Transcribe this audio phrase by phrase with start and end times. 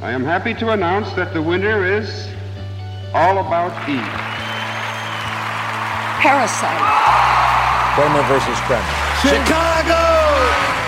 [0.00, 2.30] I am happy to announce that the winner is
[3.14, 3.98] All About Eve.
[6.22, 6.86] Parasite.
[7.98, 8.94] Kramer versus Kramer.
[9.26, 9.98] Chicago!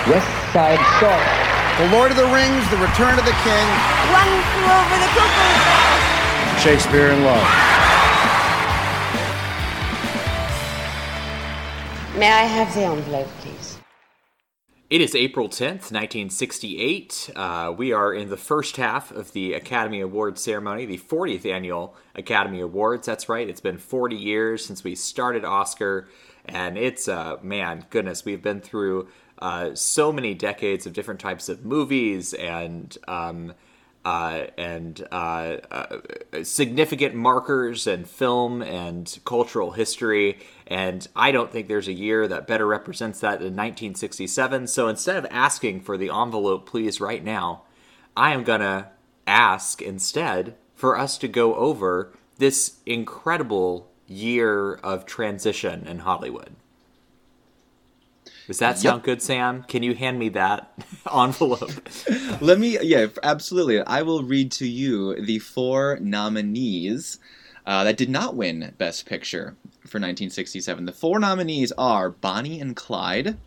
[0.07, 1.27] West Side Story.
[1.75, 3.67] The Lord of the Rings, The Return of the King.
[4.15, 6.63] One flew over the cuckoo's nest.
[6.63, 7.43] Shakespeare in Love.
[12.15, 13.80] May I have the envelope, please?
[14.91, 17.29] It is April 10th, 1968.
[17.33, 21.95] Uh, we are in the first half of the Academy Awards ceremony, the 40th annual
[22.13, 23.05] Academy Awards.
[23.05, 26.09] That's right, it's been 40 years since we started Oscar,
[26.43, 29.07] and it's, uh, man, goodness, we've been through
[29.39, 32.97] uh, so many decades of different types of movies and.
[33.07, 33.53] Um,
[34.03, 35.97] uh, and uh, uh,
[36.41, 40.39] significant markers and film and cultural history.
[40.71, 44.67] And I don't think there's a year that better represents that than 1967.
[44.67, 47.63] So instead of asking for the envelope, please, right now,
[48.15, 48.87] I am going to
[49.27, 56.55] ask instead for us to go over this incredible year of transition in Hollywood.
[58.47, 59.03] Does that sound yep.
[59.03, 59.63] good, Sam?
[59.63, 60.71] Can you hand me that
[61.13, 61.89] envelope?
[62.39, 63.81] Let me, yeah, absolutely.
[63.81, 67.19] I will read to you the four nominees
[67.65, 70.85] uh, that did not win Best Picture for 1967.
[70.85, 73.37] The four nominees are Bonnie and Clyde,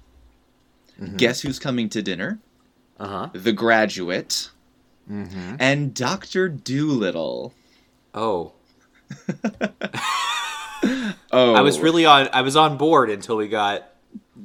[1.00, 1.16] mm-hmm.
[1.16, 2.38] Guess Who's Coming to Dinner,
[2.98, 3.30] uh-huh.
[3.32, 4.50] The Graduate,
[5.10, 5.56] mm-hmm.
[5.58, 7.54] and Doctor Dolittle.
[8.14, 8.52] Oh.
[11.32, 11.54] oh.
[11.54, 12.28] I was really on.
[12.32, 13.90] I was on board until we got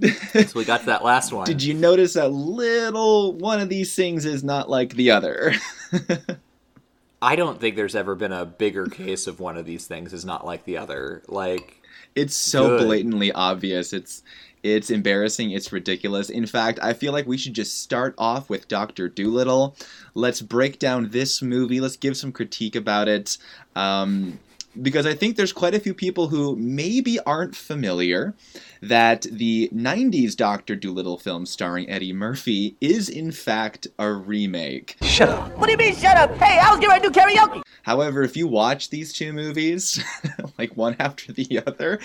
[0.02, 1.46] until we got to that last one.
[1.46, 5.54] Did you notice that little one of these things is not like the other?
[7.22, 10.24] I don't think there's ever been a bigger case of one of these things is
[10.24, 11.22] not like the other.
[11.28, 11.79] Like
[12.16, 12.86] it's so good.
[12.86, 13.94] blatantly obvious.
[13.94, 14.24] It's
[14.62, 15.52] it's embarrassing.
[15.52, 16.30] It's ridiculous.
[16.30, 19.76] In fact, I feel like we should just start off with Doctor Dolittle.
[20.14, 21.80] Let's break down this movie.
[21.80, 23.38] Let's give some critique about it.
[23.76, 24.40] Um,
[24.82, 28.36] because I think there's quite a few people who maybe aren't familiar
[28.82, 34.98] that the 90s Doctor Dolittle film starring Eddie Murphy is in fact a remake.
[35.02, 35.58] Shut up.
[35.58, 36.36] What do you mean shut up?
[36.38, 37.62] Hey, I was getting ready to do karaoke.
[37.84, 40.04] However, if you watch these two movies,
[40.58, 42.00] like one after the other,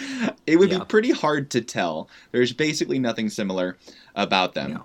[0.47, 0.79] it would yeah.
[0.79, 2.09] be pretty hard to tell.
[2.33, 3.77] There's basically nothing similar
[4.15, 4.83] about them.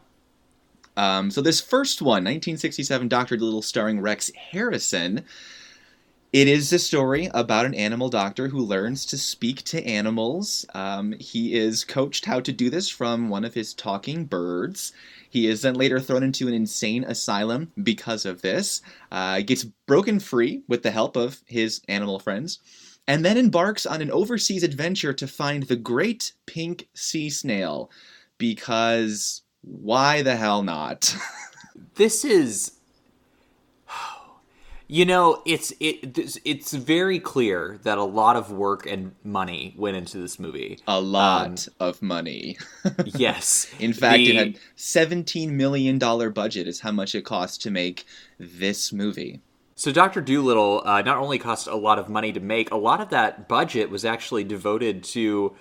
[0.98, 5.24] Um, so this first one, 1967 Doctor Dolittle starring Rex Harrison,
[6.32, 10.64] it is a story about an animal doctor who learns to speak to animals.
[10.76, 14.94] Um, he is coached how to do this from one of his talking birds.
[15.28, 18.84] He is then later thrown into an insane asylum because of this.
[19.12, 22.60] Uh, gets broken free with the help of his animal friends,
[23.08, 27.90] and then embarks on an overseas adventure to find the great pink sea snail.
[28.38, 31.16] Because why the hell not?
[31.96, 32.79] this is
[34.92, 39.96] you know, it's it it's very clear that a lot of work and money went
[39.96, 40.80] into this movie.
[40.88, 42.58] A lot um, of money.
[43.06, 43.68] yes.
[43.78, 47.70] In fact, the, it had 17 million dollar budget is how much it cost to
[47.70, 48.08] make
[48.40, 49.42] this movie.
[49.76, 53.00] So Doctor Dolittle uh, not only cost a lot of money to make, a lot
[53.00, 55.56] of that budget was actually devoted to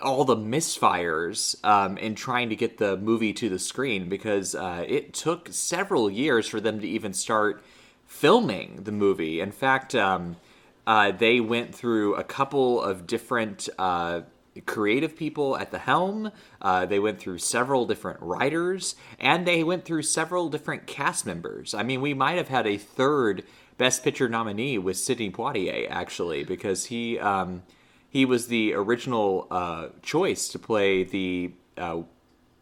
[0.00, 4.84] all the misfires um, in trying to get the movie to the screen because uh,
[4.86, 7.64] it took several years for them to even start
[8.10, 9.40] filming the movie.
[9.40, 10.36] In fact, um,
[10.84, 14.22] uh, they went through a couple of different uh,
[14.66, 16.32] creative people at the helm.
[16.60, 21.72] Uh, they went through several different writers, and they went through several different cast members.
[21.72, 23.44] I mean, we might have had a third
[23.78, 27.62] Best Picture nominee with Sidney Poitier, actually, because he um,
[28.10, 32.02] he was the original uh, choice to play the uh,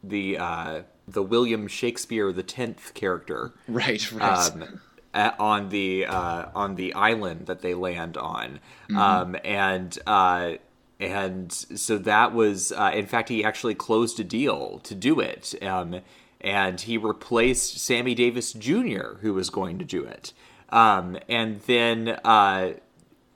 [0.05, 3.55] the uh, the William Shakespeare the tenth character.
[3.67, 4.23] Right, right.
[4.23, 4.81] Um,
[5.15, 8.97] at, on the uh, on the island that they land on, mm-hmm.
[8.97, 10.53] um, and uh,
[11.01, 15.55] and so that was uh, in fact he actually closed a deal to do it,
[15.63, 16.01] um,
[16.41, 19.17] and he replaced Sammy Davis Jr.
[19.21, 20.33] who was going to do it,
[20.71, 22.19] um, and then.
[22.25, 22.73] Uh,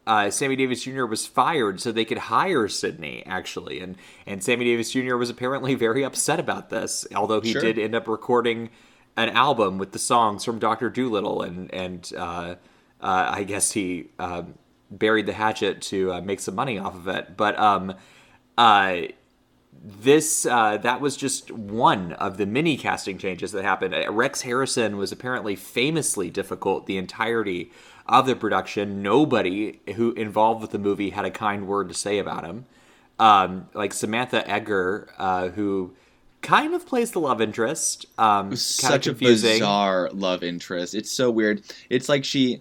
[0.04, 1.04] uh, Sammy Davis Jr.
[1.04, 3.78] was fired so they could hire Sidney, actually.
[3.78, 3.96] And,
[4.26, 5.14] and Sammy Davis Jr.
[5.14, 7.62] was apparently very upset about this, although he sure.
[7.62, 8.70] did end up recording
[9.16, 12.54] an album with the songs from Doctor Dolittle, and and uh,
[13.00, 14.54] uh, I guess he um,
[14.90, 17.36] buried the hatchet to uh, make some money off of it.
[17.36, 17.94] But um,
[18.56, 19.02] uh,
[19.84, 23.94] this uh, that was just one of the many casting changes that happened.
[23.94, 27.70] Uh, Rex Harrison was apparently famously difficult the entirety
[28.06, 29.02] of the production.
[29.02, 32.66] Nobody who involved with the movie had a kind word to say about him.
[33.18, 35.94] Um, like Samantha Eggar, who
[36.42, 38.06] kind of plays the love interest.
[38.18, 40.94] Um, Such a bizarre love interest.
[40.94, 41.62] It's so weird.
[41.88, 42.60] It's like she.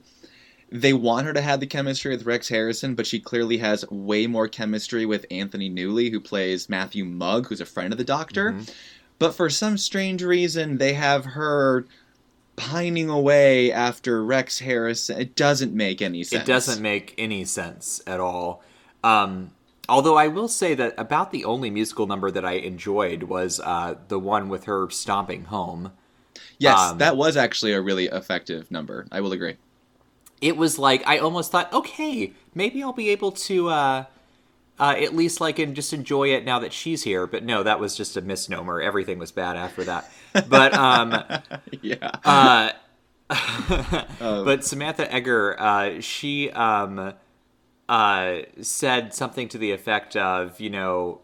[0.74, 4.26] They want her to have the chemistry with Rex Harrison, but she clearly has way
[4.26, 8.54] more chemistry with Anthony Newley, who plays Matthew Mugg, who's a friend of the Doctor.
[8.54, 8.72] Mm-hmm.
[9.20, 11.86] But for some strange reason, they have her
[12.56, 15.20] pining away after Rex Harrison.
[15.20, 16.44] It doesn't make any sense.
[16.44, 18.64] It doesn't make any sense at all.
[19.04, 19.52] Um,
[19.90, 23.96] although I will say that about the only musical number that I enjoyed was uh,
[24.08, 25.92] the one with her stomping home.
[26.58, 29.08] Yes, um, that was actually a really effective number.
[29.12, 29.58] I will agree.
[30.42, 34.06] It was like I almost thought, okay, maybe I'll be able to uh,
[34.80, 37.28] uh, at least like and just enjoy it now that she's here.
[37.28, 38.82] But no, that was just a misnomer.
[38.82, 40.12] Everything was bad after that.
[40.50, 41.24] But um,
[41.82, 42.12] Yeah.
[42.24, 42.72] uh,
[44.20, 47.14] but Samantha Eggar, uh, she um,
[47.92, 51.20] uh, said something to the effect of, you know,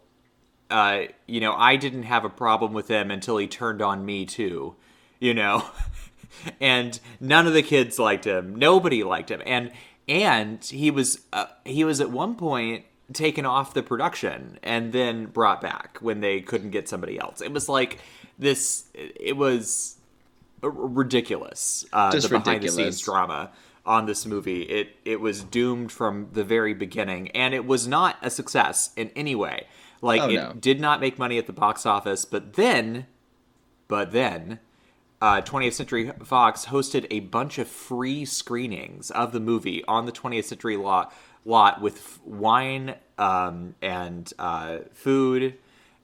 [0.70, 4.26] uh, you know, I didn't have a problem with him until he turned on me
[4.26, 4.76] too,
[5.18, 5.64] you know,
[6.60, 8.58] and none of the kids liked him.
[8.58, 9.72] Nobody liked him, and
[10.10, 15.28] and he was uh, he was at one point taken off the production and then
[15.28, 17.40] brought back when they couldn't get somebody else.
[17.40, 18.00] It was like
[18.38, 18.90] this.
[18.94, 19.96] It was
[20.62, 21.86] ridiculous.
[21.94, 23.52] Uh, Just the behind the scenes drama
[23.88, 24.64] on this movie.
[24.64, 29.10] It it was doomed from the very beginning, and it was not a success in
[29.16, 29.66] any way.
[30.02, 30.54] Like Oh, it no.
[30.60, 33.08] did not make money at the box office, but then,
[33.88, 34.60] but then.
[35.20, 40.12] Uh, 20th Century Fox hosted a bunch of free screenings of the movie on the
[40.12, 41.12] 20th Century lot,
[41.44, 45.56] lot with f- wine um, and uh, food,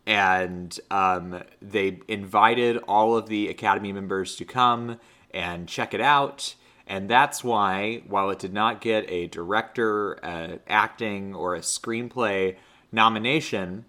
[0.08, 5.00] and um, they invited all of the Academy members to come
[5.32, 6.56] and check it out.
[6.88, 12.58] And that's why, while it did not get a director, uh, acting, or a screenplay
[12.92, 13.86] nomination,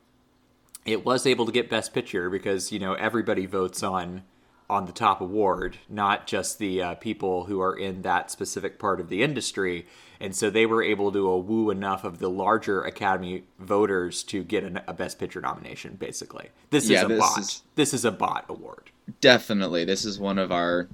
[0.85, 4.23] it was able to get Best Picture because you know everybody votes on
[4.71, 8.99] on the top award, not just the uh, people who are in that specific part
[8.99, 9.87] of the industry.
[10.21, 14.43] And so they were able to uh, woo enough of the larger Academy voters to
[14.43, 15.97] get an, a Best Picture nomination.
[15.97, 17.39] Basically, this Yeah, is a this bot.
[17.41, 18.91] is- This is a bot award.
[19.21, 19.85] Definitely.
[19.85, 20.89] This is one of our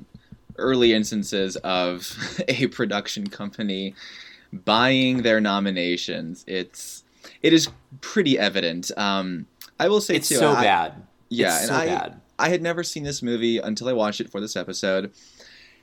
[0.58, 2.16] early instances of
[2.48, 3.94] a production company
[4.52, 6.44] buying their nominations.
[6.46, 7.04] It's
[7.42, 7.68] it is
[8.00, 8.90] pretty evident.
[8.96, 9.46] Um,
[9.78, 10.36] I will say It's too.
[10.36, 11.02] so I- bad.
[11.28, 12.20] Yeah, it's and so I bad.
[12.38, 15.12] I had never seen this movie until I watched it for this episode,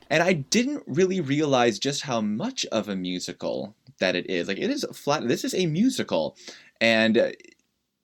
[0.09, 4.47] and I didn't really realize just how much of a musical that it is.
[4.49, 5.25] Like it is flat.
[5.27, 6.35] This is a musical,
[6.81, 7.29] and uh,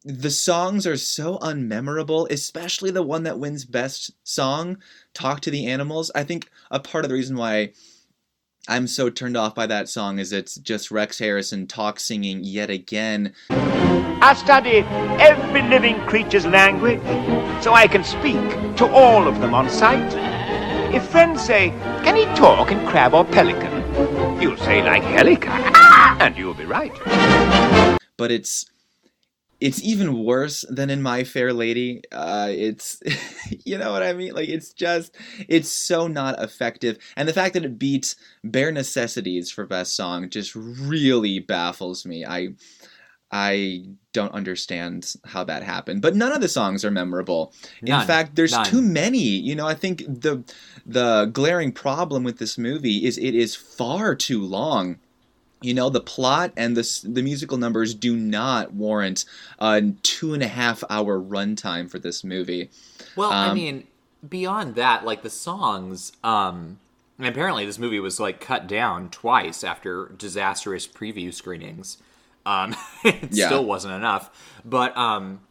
[0.04, 4.78] the songs are so unmemorable, especially the one that wins best song,
[5.14, 7.72] "Talk to the Animals." I think a part of the reason why.
[8.66, 12.70] I'm so turned off by that song is it's just Rex Harrison talk singing yet
[12.70, 13.34] again
[14.26, 14.86] I study
[15.22, 17.02] every living creature's language
[17.62, 18.40] so I can speak
[18.78, 20.14] to all of them on sight.
[20.96, 21.72] If friends say,
[22.06, 24.42] Can he talk in crab or pelican?
[24.42, 25.50] You'll say, like Helica,
[26.22, 26.94] and you'll be right.
[28.16, 28.66] but it's
[29.64, 32.02] it's even worse than in My Fair Lady.
[32.12, 33.02] Uh, it's
[33.66, 34.34] you know what I mean?
[34.34, 35.16] Like it's just
[35.48, 40.30] it's so not effective, and the fact that it beats Bare Necessities for best song
[40.30, 42.26] just really baffles me.
[42.26, 42.50] I
[43.32, 47.54] I don't understand how that happened, but none of the songs are memorable.
[47.82, 48.02] None.
[48.02, 48.66] In fact, there's None.
[48.66, 49.18] too many.
[49.18, 50.44] You know, I think the
[50.86, 55.00] the glaring problem with this movie is it is far too long.
[55.64, 59.26] You know, the plot and the the musical numbers do not warrant
[59.60, 62.70] a two and a half hour runtime for this movie.
[63.16, 63.88] Well, I Um, mean,
[64.28, 66.80] beyond that, like the songs, um,
[67.18, 71.98] and apparently this movie was like cut down twice after disastrous preview screenings.
[72.46, 73.46] Um, it Yeah.
[73.46, 74.32] still wasn't enough,
[74.66, 75.42] but um,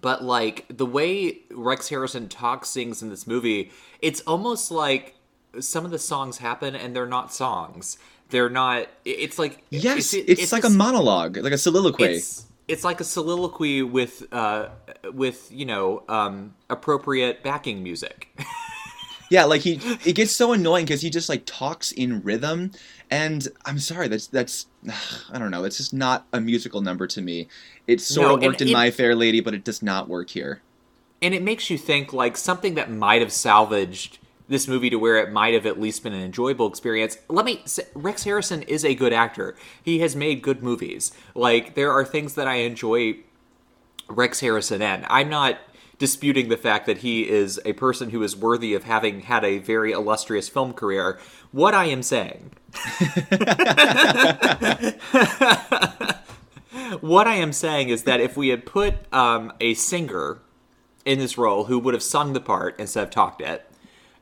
[0.00, 5.14] but like the way Rex Harrison talks, sings in this movie, it's almost like
[5.60, 7.98] some of the songs happen and they're not songs.
[8.30, 8.88] They're not.
[9.04, 12.04] It's like Yes, it's, like this- a monologue, like a soliloquy.
[12.04, 14.68] it's it's like a soliloquy with uh
[15.14, 18.28] with you know um appropriate backing music
[19.30, 22.70] Yeah, like he it gets so annoying because he just like talks in rhythm,
[23.10, 24.66] and I'm sorry, that's that's
[25.32, 27.48] I don't know, it's just not a musical number to me.
[27.86, 30.30] It sort No, of worked in it- My Fair Lady, but it does not work
[30.30, 30.62] here.
[31.20, 34.17] and it makes you think like something that might have salvaged
[34.48, 37.18] this movie to where it might have at least been an enjoyable experience.
[37.28, 39.54] Let me say, Rex Harrison is a good actor.
[39.82, 41.12] He has made good movies.
[41.34, 43.18] Like there are things that I enjoy
[44.08, 45.06] Rex Harrison in.
[45.08, 45.58] I'm not
[45.98, 49.58] disputing the fact that he is a person who is worthy of having had a
[49.58, 51.18] very illustrious film career.
[51.50, 52.52] What I am saying
[57.00, 60.40] what I am saying is that if we had put um, a singer
[61.08, 63.64] in this role who would have sung the part instead of talked it.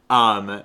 [0.08, 0.62] Um,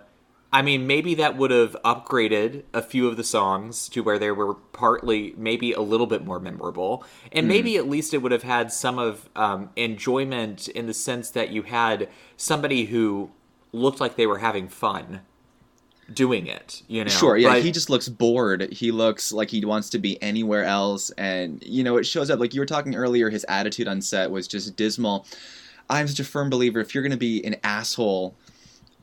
[0.53, 4.31] I mean, maybe that would have upgraded a few of the songs to where they
[4.31, 7.05] were partly, maybe a little bit more memorable.
[7.31, 11.29] And maybe at least it would have had some of um, enjoyment in the sense
[11.31, 13.31] that you had somebody who
[13.71, 15.21] looked like they were having fun
[16.13, 17.09] doing it, you know?
[17.09, 18.73] Sure, yeah, But- he just looks bored.
[18.73, 21.11] He looks like he wants to be anywhere else.
[21.11, 22.41] And, you know, it shows up.
[22.41, 25.25] Like you were talking earlier, his attitude on set was just dismal.
[25.89, 28.35] I'm such a firm believer if you're going to be an asshole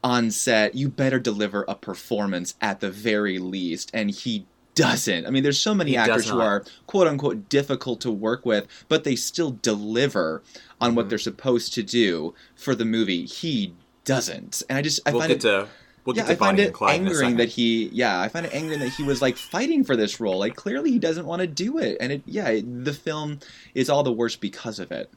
[0.03, 3.91] on set, you better deliver a performance at the very least.
[3.95, 5.27] And he doesn't.
[5.27, 8.67] I mean, there's so many He actors who are quote unquote difficult to work with,
[8.89, 10.43] but they still deliver
[10.81, 10.97] on Mm-hmm.
[10.97, 13.27] what they're supposed to do for the movie.
[13.27, 13.75] He
[14.05, 14.63] doesn't.
[14.69, 15.69] And I just, I we'll find get it to
[16.05, 18.47] we'll yeah, I find it and Clyde in a angering that he, yeah, I find
[18.47, 20.39] it angering that he was like fighting for this role.
[20.39, 23.41] Like clearly he doesn't want to do it, and it, yeah, the film
[23.75, 25.11] is all the worse because of it.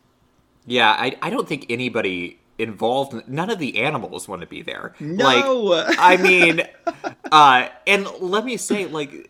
[0.66, 4.96] Yeah, I, I don't think anybody involved none of the animals want to be there.
[5.00, 5.18] No!
[5.18, 5.56] Like
[5.98, 6.64] I mean
[7.32, 9.30] uh and let me say like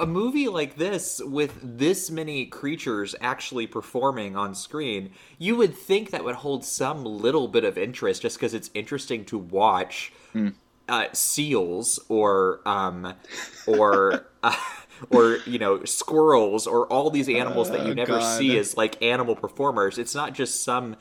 [0.00, 6.10] a movie like this with this many creatures actually performing on screen, you would think
[6.10, 10.50] that would hold some little bit of interest just because it's interesting to watch Hmm.
[10.88, 13.14] uh, seals or um
[13.66, 14.54] or uh,
[15.10, 19.00] or you know squirrels or all these animals that you Oh, never see as like
[19.02, 19.98] animal performers.
[19.98, 20.96] It's not just some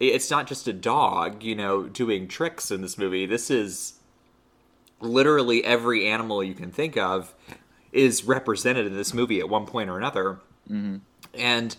[0.00, 3.26] it's not just a dog, you know, doing tricks in this movie.
[3.26, 3.94] This is
[5.00, 7.34] literally every animal you can think of
[7.92, 10.40] is represented in this movie at one point or another.
[10.70, 10.96] Mm-hmm.
[11.34, 11.76] And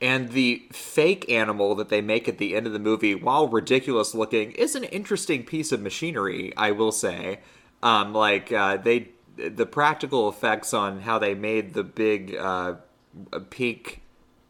[0.00, 4.14] and the fake animal that they make at the end of the movie, while ridiculous
[4.14, 7.40] looking, is an interesting piece of machinery, I will say.
[7.82, 12.74] Um, like uh, they, the practical effects on how they made the big uh,
[13.50, 14.02] pink.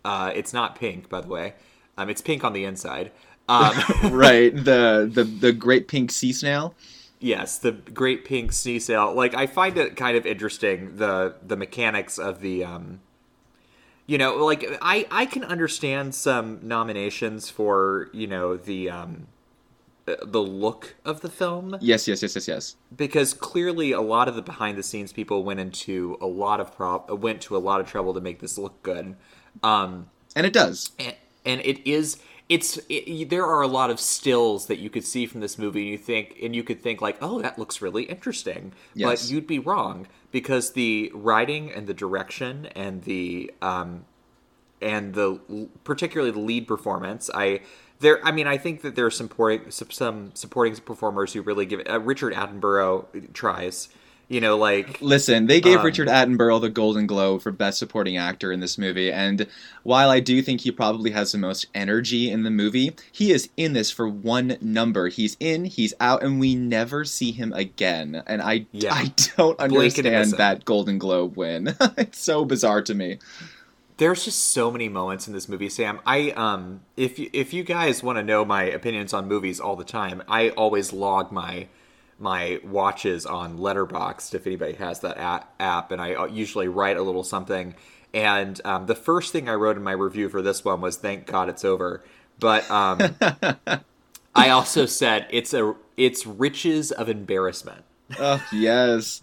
[0.04, 1.54] Uh, it's not pink, by the way.
[1.96, 3.12] Um, it's pink on the inside.
[3.48, 3.74] Um,
[4.10, 6.74] right, the the the great pink sea snail.
[7.20, 9.14] Yes, the great pink sea snail.
[9.14, 13.00] Like I find it kind of interesting the the mechanics of the um
[14.06, 19.28] you know, like I I can understand some nominations for, you know, the um
[20.06, 22.76] uh, the look of the film Yes, yes, yes, yes, yes.
[22.94, 26.76] because clearly a lot of the behind the scenes people went into a lot of
[26.76, 29.16] prop went to a lot of trouble to make this look good.
[29.62, 30.90] Um And it does.
[30.98, 35.04] and, and it is it's it, there are a lot of stills that you could
[35.04, 37.80] see from this movie and you think and you could think like oh that looks
[37.80, 39.22] really interesting Yes.
[39.26, 44.04] but you'd be wrong because the writing and the direction and the um
[44.82, 45.40] and the
[45.84, 47.60] particularly the lead performance i
[48.00, 51.64] there i mean i think that there are some supporting some supporting performers who really
[51.64, 53.88] give it uh, richard attenborough tries
[54.28, 58.16] you know like Listen, they gave Um, Richard Attenborough the Golden Globe for Best Supporting
[58.16, 59.46] Actor in this movie, and
[59.82, 63.48] while I do think he probably has the most energy in the movie, he is
[63.56, 65.08] in this for one number.
[65.08, 68.22] He's in, he's out, and we never see him again.
[68.26, 68.94] And I, Yeah.
[68.94, 71.74] I don't Blink and miss understand that Golden Globe win.
[71.98, 73.18] it's so bizarre to me.
[73.96, 77.62] there's just so many moments in this movie sam i um if you, if you
[77.62, 81.68] guys want to know my opinions on movies all the time i always log my
[82.18, 85.18] my watches on letterboxd if anybody has that
[85.58, 87.74] app and i uh, usually write a little something
[88.12, 91.26] and um, the first thing i wrote in my review for this one was thank
[91.26, 92.02] god it's over
[92.38, 93.00] but um,
[94.34, 97.84] i also said it's a it's riches of embarrassment
[98.20, 99.22] Oh, yes.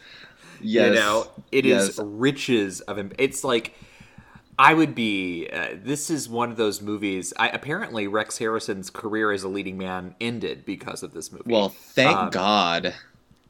[0.59, 0.87] Yes.
[0.87, 1.99] you know, it is Yes.
[2.03, 3.13] riches of.
[3.19, 3.75] It's like
[4.61, 5.49] I would be.
[5.51, 7.33] Uh, this is one of those movies.
[7.37, 11.51] I, apparently, Rex Harrison's career as a leading man ended because of this movie.
[11.51, 12.93] Well, thank Um, God.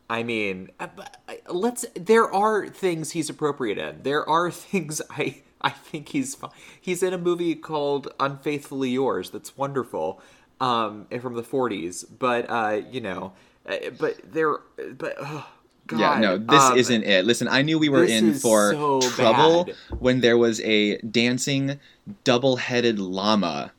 [0.10, 1.86] I mean, uh, uh, let's.
[1.96, 4.04] There are things he's appropriate in.
[4.04, 5.42] There are things I.
[5.62, 6.52] I think he's fine.
[6.80, 9.30] He's in a movie called Unfaithfully Yours.
[9.32, 10.22] That's wonderful,
[10.62, 12.06] um, and from the '40s.
[12.20, 13.34] But uh, you know,
[13.68, 14.56] uh, but there,
[14.98, 15.48] but oh,
[15.92, 17.26] God, Yeah, no, this um, isn't it.
[17.26, 19.76] Listen, I knew we were in for so trouble bad.
[20.00, 21.80] when there was a dancing
[22.24, 23.72] double-headed llama.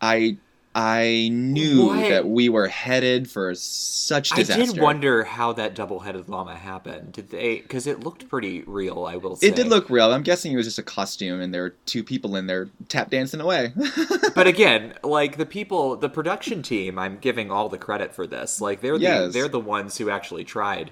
[0.00, 0.36] I
[0.74, 2.08] I knew What?
[2.08, 4.62] that we were headed for such disaster.
[4.62, 7.12] I did wonder how that double-headed llama happened.
[7.12, 7.56] Did they?
[7.56, 9.04] Because it looked pretty real.
[9.04, 10.10] I will say It did look real.
[10.10, 13.10] I'm guessing it was just a costume, and there were two people in there tap
[13.10, 13.74] dancing away.
[14.34, 18.58] but again, like the people, the production team, I'm giving all the credit for this.
[18.62, 19.34] Like they're the Yes.
[19.34, 20.90] they're the ones who actually tried,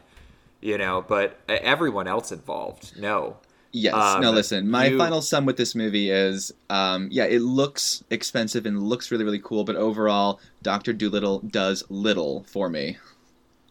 [0.60, 1.04] you know.
[1.06, 3.36] But uh, everyone else involved, no.
[3.72, 3.94] Yes.
[3.94, 4.68] Um, no, listen.
[4.68, 9.10] My you- final sum with this movie is, um, yeah, it looks expensive and looks
[9.10, 12.98] really, really cool, but overall, Doctor Dolittle does little for me.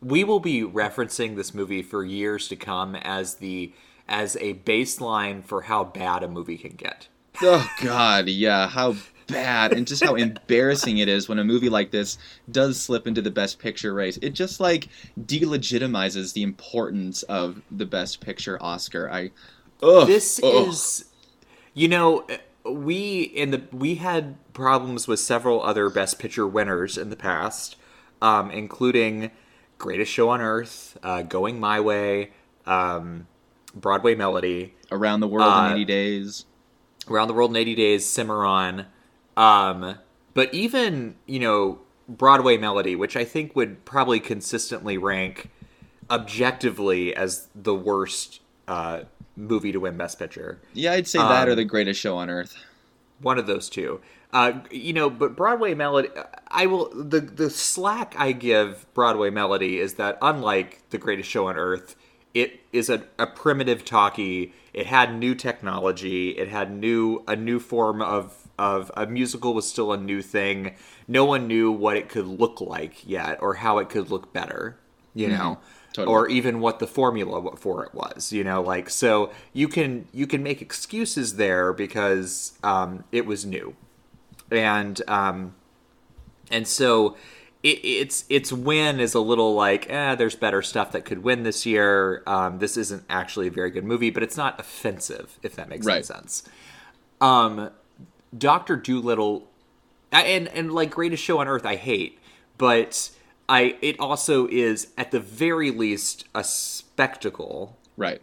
[0.01, 3.73] We will be referencing this movie for years to come as the
[4.07, 7.09] as a baseline for how bad a movie can get.
[7.41, 8.69] Oh God, yeah.
[8.69, 8.95] How
[9.29, 12.17] bad and just how embarrassing it is when a movie like this
[12.51, 14.17] does slip into the best picture race.
[14.21, 19.09] It just like delegitimizes the importance of the best picture Oscar.
[19.11, 19.31] I
[19.83, 20.67] ugh, this ugh.
[20.69, 21.05] is
[21.73, 22.25] you know
[22.65, 27.75] we in the we had problems with several other best picture winners in the past
[28.21, 29.31] um, including
[29.77, 32.31] greatest show on earth uh, going my way
[32.65, 33.27] um,
[33.73, 36.45] broadway melody around the world Uh, in 80 days.
[37.09, 38.85] around the world in 80 days cimarron
[39.39, 39.97] um,
[40.33, 45.49] but even you know broadway melody which i think would probably consistently rank
[46.09, 49.01] objectively as the worst uh,
[49.35, 52.29] movie to win best picture Yeah, I'd say that or um, the greatest show on
[52.29, 52.55] earth.
[53.21, 54.01] one of those two.
[54.31, 56.09] Uh, you know, but Broadway Melody,
[56.49, 61.47] I will the the slack I give Broadway Melody is that unlike The Greatest Show
[61.47, 61.95] on Earth,
[62.33, 64.53] it is a, a primitive talkie.
[64.73, 66.31] It had new technology.
[66.31, 70.75] It had new a new form of of a musical was still a new thing.
[71.07, 74.77] No one knew what it could look like yet or how it could look better.
[75.13, 75.59] You know
[75.93, 76.15] Totally.
[76.15, 80.27] or even what the formula for it was you know like so you can you
[80.27, 83.75] can make excuses there because um, it was new
[84.51, 85.55] and um,
[86.51, 87.17] and so
[87.63, 91.43] it, it's its win is a little like eh, there's better stuff that could win
[91.43, 95.55] this year um, this isn't actually a very good movie but it's not offensive if
[95.55, 96.43] that makes any sense
[97.21, 97.71] um,
[98.37, 99.47] Doctor Dolittle,
[100.11, 102.19] and and like greatest show on earth, I hate,
[102.57, 103.09] but
[103.47, 108.21] I it also is at the very least a spectacle Right.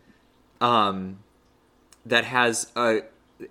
[0.61, 1.19] um,
[2.07, 3.03] that has a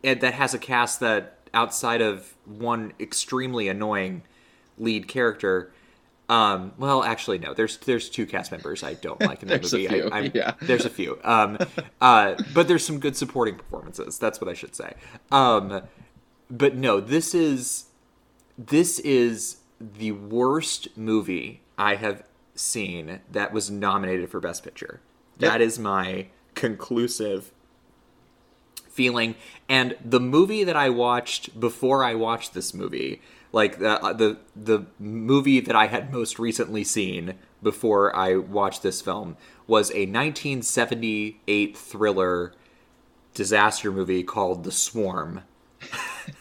[0.04, 4.24] and that has a cast that outside of one extremely annoying
[4.78, 5.72] lead character.
[6.28, 7.54] Um, well, actually, no.
[7.54, 9.88] There's there's two cast members I don't like in the There's a movie.
[9.88, 10.54] few, I, I'm- yeah.
[10.62, 11.20] there's a few.
[11.24, 11.58] Um,
[12.02, 14.18] uh, but there's some good supporting performances.
[14.18, 14.94] That's what I should say.
[15.32, 15.84] Um,
[16.50, 17.86] but no, this is
[18.58, 22.24] this is the worst movie I have
[22.56, 25.02] seen that was nominated for Best Picture.
[25.40, 25.52] Yep.
[25.52, 27.52] That is my conclusive
[28.90, 29.36] feeling.
[29.68, 33.22] And the movie that I watched before I watched this movie,
[33.56, 38.84] like the uh, the the movie that I had most recently seen before I watched
[38.84, 42.52] this film, was a 1978 thriller
[43.34, 45.44] disaster movie called The Swarm,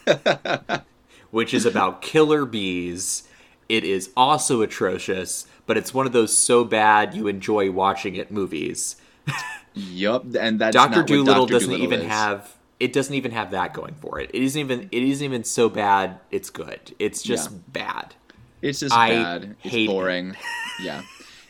[1.31, 3.29] which is about killer bees.
[3.69, 8.33] It is also atrocious, but it's one of those so bad you enjoy watching it
[8.33, 8.97] movies.
[9.75, 11.53] Yup, and that's Doctor Dolittle Dr.
[11.53, 12.09] doesn't even is.
[12.09, 14.31] have it doesn't even have that going for it.
[14.35, 16.95] It isn't even it isn't even so bad it's good.
[16.99, 17.59] It's just Yeah.
[17.69, 18.15] bad.
[18.63, 19.57] It's just I bad.
[19.63, 19.93] It's hate it.
[19.93, 20.37] boring.
[20.83, 21.03] yeah.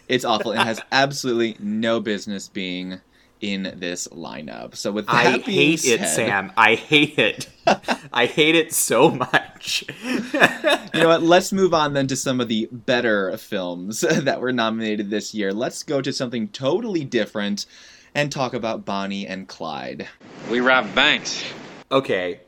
[0.09, 0.53] It's awful.
[0.53, 3.01] It has absolutely no business being
[3.41, 4.75] in this lineup.
[4.75, 6.53] So with that I hate it, Sam.
[6.57, 7.49] I hate it.
[8.13, 9.85] I hate it so much.
[10.03, 11.23] You know what?
[11.23, 15.53] Let's move on then to some of the better films that were nominated this year.
[15.53, 17.67] Let's go to something totally different
[18.15, 20.09] and talk about Bonnie and Clyde.
[20.51, 21.45] We robbed banks.
[21.91, 22.41] okay.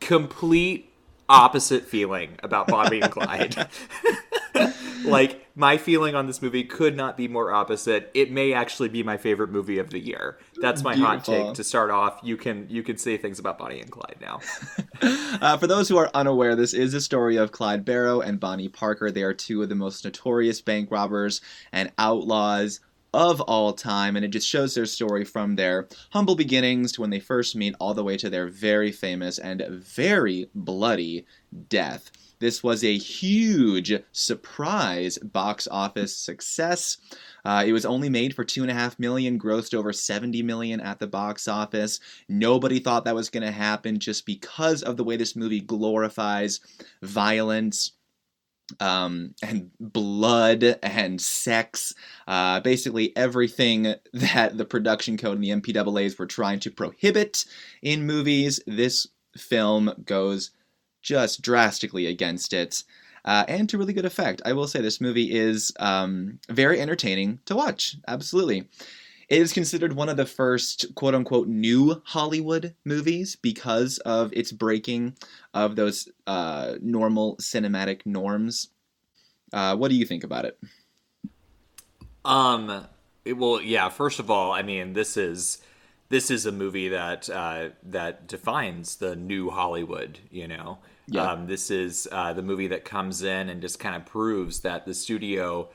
[0.00, 0.92] Complete
[1.28, 3.68] opposite feeling about Bonnie and Clyde.
[5.04, 8.10] like my feeling on this movie could not be more opposite.
[8.14, 10.38] It may actually be my favorite movie of the year.
[10.60, 12.20] That's my hot take to start off.
[12.22, 14.40] You can you can say things about Bonnie and Clyde now.
[15.40, 18.68] Uh, for those who are unaware, this is a story of Clyde Barrow and Bonnie
[18.68, 19.10] Parker.
[19.10, 21.40] They are two of the most notorious bank robbers
[21.72, 22.80] and outlaws
[23.14, 27.10] of all time, and it just shows their story from their humble beginnings to when
[27.10, 31.24] they first meet all the way to their very famous and very bloody
[31.68, 32.10] death.
[32.40, 36.98] This was a huge surprise box office success.
[37.44, 40.80] Uh, it was only made for two and a half million, grossed over 70 million
[40.80, 42.00] at the box office.
[42.28, 46.60] Nobody thought that was going to happen just because of the way this movie glorifies
[47.02, 47.92] violence
[48.80, 51.94] um, and blood and sex.
[52.26, 57.44] Uh, basically, everything that the production code and the MPAA's were trying to prohibit
[57.82, 60.50] in movies, this film goes
[61.02, 62.84] just drastically against it.
[63.24, 64.42] Uh, and to really good effect.
[64.44, 67.96] I will say this movie is um, very entertaining to watch.
[68.06, 68.68] Absolutely.
[69.28, 74.52] It is considered one of the first quote unquote new Hollywood movies because of its
[74.52, 75.16] breaking
[75.54, 78.68] of those uh, normal cinematic norms.
[79.52, 80.58] Uh, what do you think about it?
[82.24, 82.86] Um.
[83.24, 83.88] it- well, yeah.
[83.88, 85.58] First of all, I mean, this is
[86.10, 90.18] this is a movie that uh, that defines the new Hollywood.
[90.30, 91.32] You know, Yeah.
[91.32, 94.84] um, this is uh, the movie that comes in and just kind of proves that
[94.86, 95.68] the studio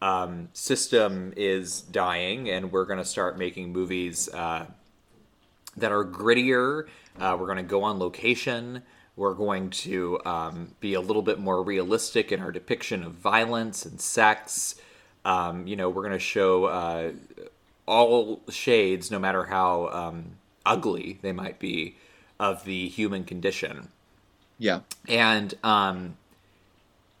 [0.00, 4.66] um, system is dying, and we're going to start making movies uh,
[5.76, 6.86] that are grittier.
[7.18, 8.82] Uh, we're going to go on location.
[9.16, 13.84] We're going to um, be a little bit more realistic in our depiction of violence
[13.84, 14.76] and sex.
[15.24, 17.12] Um, you know, we're going to show uh,
[17.86, 21.96] all shades, no matter how um, ugly they might be,
[22.38, 23.88] of the human condition.
[24.58, 24.80] Yeah.
[25.08, 26.16] And um,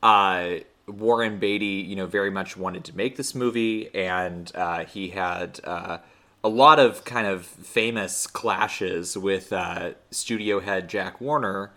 [0.02, 5.08] uh, Warren Beatty, you know, very much wanted to make this movie, and uh, he
[5.08, 5.98] had uh,
[6.42, 11.70] a lot of kind of famous clashes with uh, studio head Jack Warner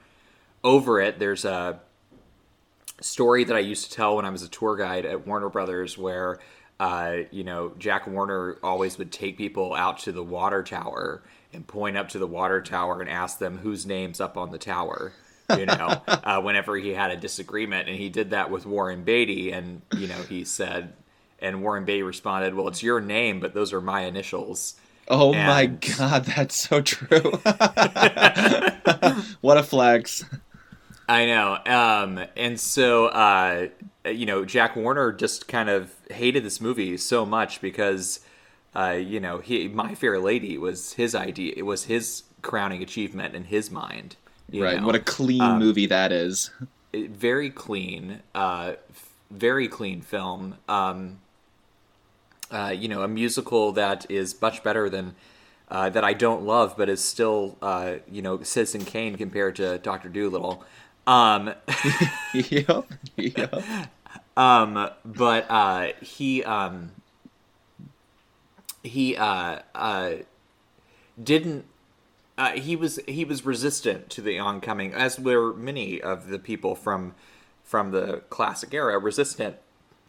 [0.64, 1.20] over it.
[1.20, 1.80] There's a
[3.02, 5.98] story that I used to tell when I was a tour guide at Warner Brothers
[5.98, 6.40] where.
[6.80, 11.22] Uh, you know, Jack Warner always would take people out to the water tower
[11.54, 14.58] and point up to the water tower and ask them whose name's up on the
[14.58, 15.14] tower
[15.58, 17.88] you know, uh, whenever he had a disagreement.
[17.88, 19.52] And he did that with Warren Beatty.
[19.52, 20.94] And, you know, he said,
[21.40, 24.76] and Warren Beatty responded, Well, it's your name, but those are my initials.
[25.08, 25.48] Oh and...
[25.48, 25.66] my
[25.98, 27.32] God, that's so true.
[29.42, 30.24] what a flex.
[31.10, 31.58] I know.
[31.66, 33.68] Um, and so, uh,
[34.06, 38.22] you know, Jack Warner just kind of hated this movie so much because,
[38.76, 41.54] uh, you know, he My Fair Lady was his idea.
[41.58, 44.16] It was his crowning achievement in his mind
[44.54, 44.80] right.
[44.80, 44.86] Know?
[44.86, 46.52] What a clean um, movie that is.
[46.94, 48.22] Very clean.
[48.36, 48.74] Uh,
[49.30, 50.56] very clean film.
[50.68, 51.20] Um,
[52.52, 55.16] uh, you know, a musical that is much better than
[55.70, 59.78] uh, that I don't love, but is still, uh, you know, Citizen Kane compared to
[59.78, 60.64] Doctor Dolittle.
[61.08, 61.54] Um,
[62.34, 62.86] yep.
[63.16, 63.64] Yep.
[64.38, 66.92] Um, but uh, he um,
[68.82, 70.12] he uh, uh,
[71.22, 71.66] didn't
[72.42, 76.74] uh, he was he was resistant to the oncoming, as were many of the people
[76.74, 77.14] from
[77.64, 79.58] from the classic era, resistant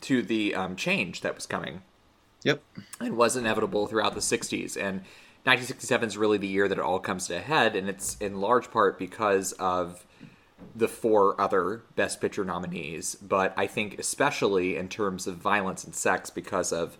[0.00, 1.82] to the um, change that was coming.
[2.42, 2.62] Yep,
[3.00, 4.78] and was inevitable throughout the '60s.
[4.78, 5.02] And
[5.44, 8.40] 1967 is really the year that it all comes to a head, and it's in
[8.40, 10.06] large part because of
[10.74, 15.94] the four other Best Picture nominees, but I think especially in terms of violence and
[15.94, 16.96] sex because of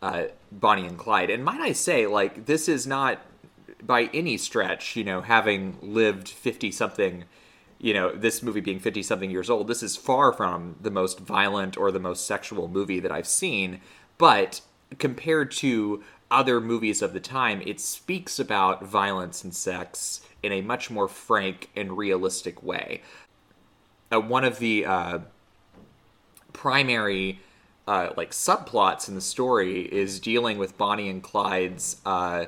[0.00, 1.30] uh, Bonnie and Clyde.
[1.30, 3.20] And might I say, like, this is not
[3.82, 7.24] by any stretch, you know, having lived 50 something,
[7.78, 11.20] you know, this movie being 50 something years old, this is far from the most
[11.20, 13.80] violent or the most sexual movie that I've seen.
[14.18, 14.60] But
[14.98, 20.60] compared to other movies of the time, it speaks about violence and sex in a
[20.60, 23.02] much more frank and realistic way.
[24.12, 25.18] Uh, one of the uh,
[26.52, 27.40] primary
[27.86, 32.46] uh, like subplots in the story is dealing with Bonnie and Clyde's uh,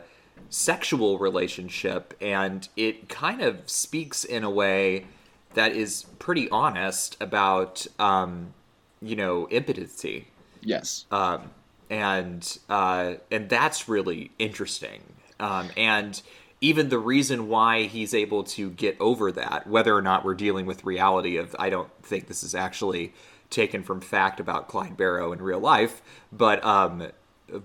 [0.51, 5.07] sexual relationship, and it kind of speaks in a way
[5.55, 8.55] that is pretty honest about, um,
[9.01, 10.29] you know, impotency.
[10.63, 11.07] Yes.
[11.11, 11.51] Um,
[11.91, 15.01] and uh, and that's really interesting.
[15.41, 16.21] Um, and
[16.61, 20.67] even the reason why he's able to get over that, whether or not we're dealing
[20.67, 23.15] with reality of, I don't think this is actually
[23.49, 27.09] taken from fact about Clyde Barrow in real life, but um,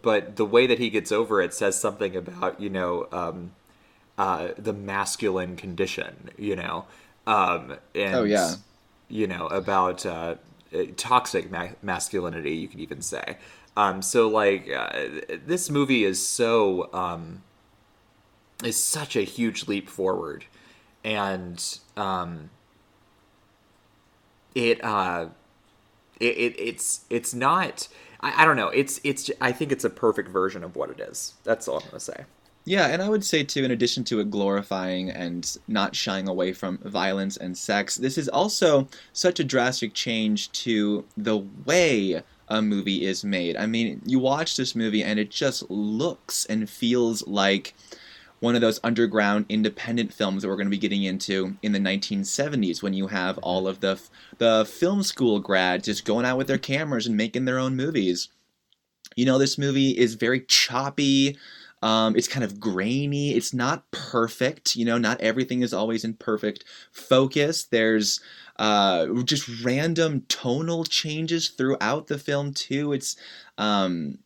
[0.01, 3.51] but the way that he gets over it says something about you know um,
[4.17, 6.85] uh, the masculine condition, you know,
[7.25, 8.55] um, and oh yeah,
[9.09, 10.35] you know about uh,
[10.97, 12.51] toxic ma- masculinity.
[12.51, 13.37] You could even say.
[13.75, 15.07] Um, so like uh,
[15.45, 17.41] this movie is so um,
[18.63, 20.45] is such a huge leap forward,
[21.03, 22.51] and um,
[24.53, 25.27] it uh,
[26.19, 27.87] it, it it's it's not
[28.23, 28.69] I, I don't know.
[28.69, 29.29] It's it's.
[29.41, 31.33] I think it's a perfect version of what it is.
[31.43, 32.25] That's all I'm gonna say.
[32.65, 36.53] Yeah, and I would say too, in addition to it glorifying and not shying away
[36.53, 42.61] from violence and sex, this is also such a drastic change to the way a
[42.61, 43.57] movie is made.
[43.57, 47.73] I mean, you watch this movie and it just looks and feels like
[48.43, 51.79] one of those underground independent films that we're going to be getting into in the
[51.79, 53.97] 1970s when you have all of the
[54.37, 58.27] the film school grads just going out with their cameras and making their own movies.
[59.15, 61.37] You know, this movie is very choppy.
[61.81, 63.31] Um, it's kind of grainy.
[63.31, 64.75] It's not perfect.
[64.75, 67.63] You know, not everything is always in perfect focus.
[67.63, 68.19] There's
[68.57, 72.91] uh, just random tonal changes throughout the film too.
[72.91, 73.15] It's
[73.57, 74.17] um,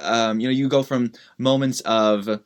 [0.00, 2.40] um, you know, you go from moments of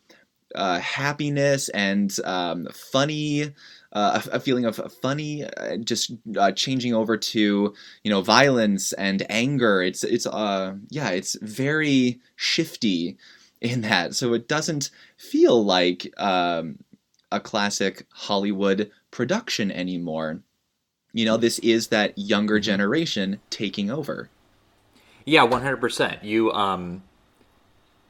[0.55, 3.53] uh, happiness and um, funny.
[3.93, 8.93] Uh, a, a, feeling of funny, uh, just uh, changing over to you know violence
[8.95, 9.81] and anger.
[9.81, 13.17] It's it's uh yeah, it's very shifty
[13.63, 16.79] in that, so it doesn't feel like um,
[17.33, 20.43] a classic Hollywood production anymore.
[21.13, 24.29] You know, this is that younger generation taking over.
[25.25, 26.23] Yeah, one hundred percent.
[26.23, 27.03] You um,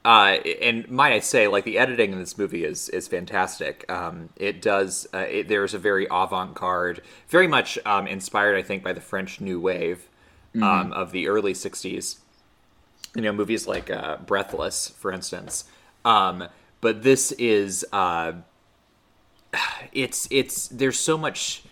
[0.06, 3.84] Uh, and might I say, like the editing in this movie is is fantastic.
[3.90, 5.08] Um, it does.
[5.12, 9.00] Uh, it, there's a very avant garde, very much um, inspired, I think, by the
[9.00, 10.08] French New Wave
[10.54, 10.92] um, mm-hmm.
[10.92, 12.18] of the early '60s.
[13.16, 15.64] You know, movies like uh, Breathless, for instance.
[16.04, 16.46] Um,
[16.80, 18.34] but this is uh,
[19.92, 21.64] it's it's there's so much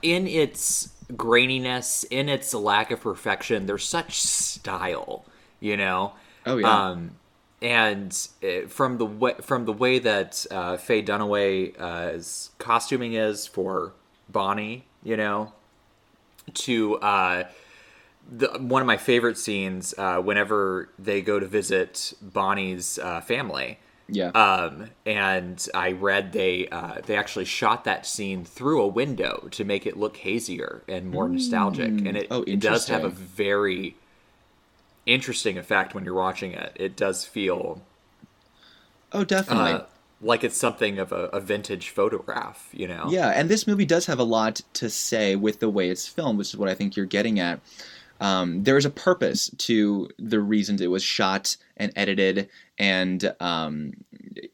[0.00, 3.66] in its graininess, in its lack of perfection.
[3.66, 5.26] There's such style,
[5.60, 6.14] you know.
[6.46, 6.96] Oh yeah.
[7.62, 13.46] And uh, from the way from the way that uh, Faye Dunaway's uh, costuming is
[13.46, 13.92] for
[14.28, 15.52] Bonnie, you know,
[16.54, 17.44] to uh,
[18.30, 23.78] the, one of my favorite scenes uh, whenever they go to visit Bonnie's uh, family.
[24.08, 24.28] Yeah.
[24.30, 29.64] Um, and I read they uh, they actually shot that scene through a window to
[29.64, 31.34] make it look hazier and more mm.
[31.34, 33.96] nostalgic, and it, oh, it does have a very
[35.06, 36.72] interesting effect when you're watching it.
[36.76, 37.82] It does feel.
[39.12, 39.72] Oh, definitely.
[39.72, 39.82] Uh,
[40.20, 43.06] like it's something of a, a, vintage photograph, you know?
[43.08, 46.38] Yeah, and this movie does have a lot to say with the way it's filmed,
[46.38, 47.60] which is what I think you're getting at.
[48.20, 53.94] Um, there is a purpose to the reasons it was shot and edited and um,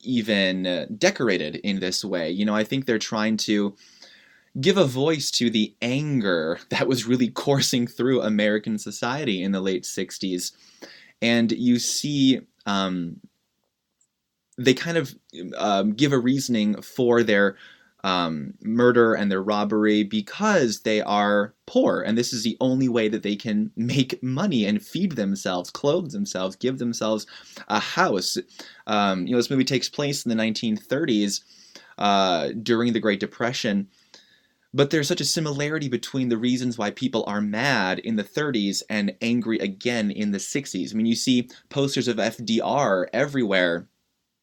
[0.01, 2.31] even decorated in this way.
[2.31, 3.75] You know, I think they're trying to
[4.61, 9.61] give a voice to the anger that was really coursing through American society in the
[9.61, 10.53] late 60s.
[11.21, 13.21] And you see um,
[14.59, 15.15] they kind of
[15.57, 17.57] um, give a reasoning for their
[18.05, 23.09] um, murder and their robbery because they are poor, and this is the only way
[23.09, 27.27] that they can make money and feed themselves, clothe themselves, give themselves
[27.69, 28.39] a house.
[28.87, 31.41] Um, you know, this movie takes place in the 1930s
[31.99, 33.89] uh, during the Great Depression.
[34.75, 38.83] But there's such a similarity between the reasons why people are mad in the 30s
[38.91, 40.93] and angry again in the 60s.
[40.93, 43.89] I mean, you see posters of FDR everywhere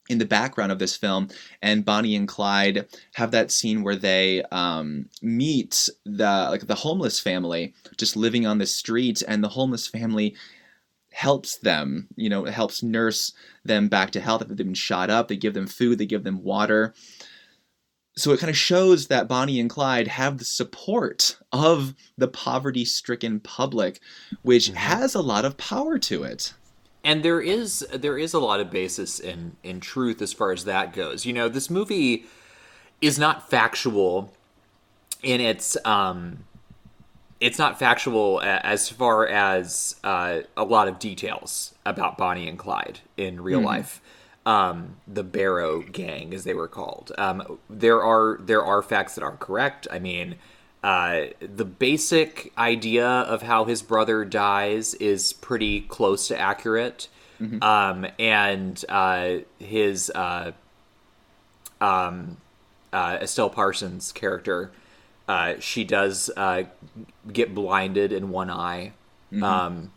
[0.09, 1.29] in the background of this film,
[1.61, 7.19] and Bonnie and Clyde have that scene where they um, meet the like the homeless
[7.19, 10.35] family just living on the street, and the homeless family
[11.11, 13.33] helps them, you know, helps nurse
[13.63, 15.27] them back to health if they've been shot up.
[15.27, 16.93] They give them food, they give them water.
[18.17, 22.85] So it kind of shows that Bonnie and Clyde have the support of the poverty
[22.85, 23.99] stricken public,
[24.41, 24.77] which mm-hmm.
[24.77, 26.53] has a lot of power to it
[27.05, 30.65] and there is there is a lot of basis in in truth as far as
[30.65, 31.25] that goes.
[31.25, 32.25] You know, this movie
[32.99, 34.33] is not factual
[35.21, 36.45] in its um
[37.39, 43.01] it's not factual as far as uh, a lot of details about Bonnie and Clyde
[43.17, 43.67] in real mm-hmm.
[43.67, 44.01] life.
[44.45, 47.11] Um, the Barrow Gang, as they were called.
[47.17, 49.87] Um, there are there are facts that are correct.
[49.91, 50.35] I mean,
[50.85, 57.07] uh, the basic idea of how his brother dies is pretty close to accurate.
[57.41, 57.63] Mm-hmm.
[57.63, 60.51] Um, and uh, his uh,
[61.81, 62.37] um,
[62.93, 64.71] uh, Estelle Parsons character,
[65.27, 66.65] uh, she does uh,
[67.33, 68.93] get blinded in one eye.
[69.33, 69.43] Mm-hmm.
[69.43, 69.91] Um,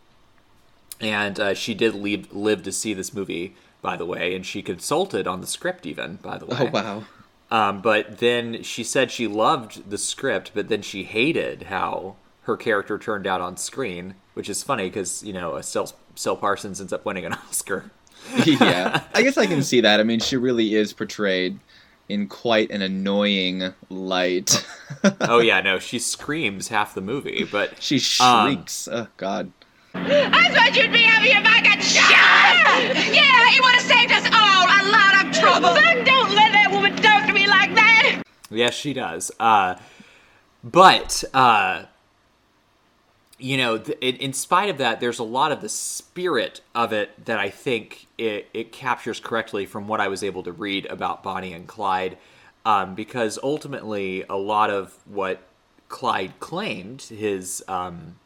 [1.02, 5.26] and she did leave, live to see this movie, by the way, and she consulted
[5.26, 6.56] on the script, even, by the way.
[6.60, 7.04] Oh, wow.
[7.50, 12.56] Um, but then she said she loved the script, but then she hated how her
[12.56, 16.92] character turned out on screen, which is funny because you know Estelle, Estelle Parsons ends
[16.92, 17.90] up winning an Oscar.
[18.44, 20.00] yeah, I guess I can see that.
[20.00, 21.58] I mean, she really is portrayed
[22.08, 24.66] in quite an annoying light.
[25.20, 28.88] oh yeah, no, she screams half the movie, but she um, shrieks.
[28.88, 29.52] Um, oh God.
[29.94, 32.04] I thought you'd be happy if I got shot.
[33.12, 35.74] Yeah, it would have saved us all a lot of trouble.
[35.74, 38.22] Son, don't let that woman talk to me like that.
[38.50, 39.30] Yes, she does.
[39.40, 39.76] Uh,
[40.62, 41.84] but uh,
[43.38, 47.24] you know, th- in spite of that, there's a lot of the spirit of it
[47.24, 51.22] that I think it, it captures correctly from what I was able to read about
[51.22, 52.18] Bonnie and Clyde.
[52.64, 55.40] Um, because ultimately, a lot of what
[55.88, 58.16] Clyde claimed his um,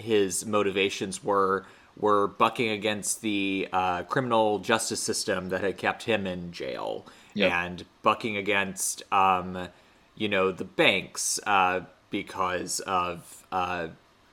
[0.00, 1.64] his motivations were
[1.96, 7.52] were bucking against the uh, criminal justice system that had kept him in jail yep.
[7.52, 9.68] and bucking against um,
[10.16, 13.88] you know the banks uh, because of uh,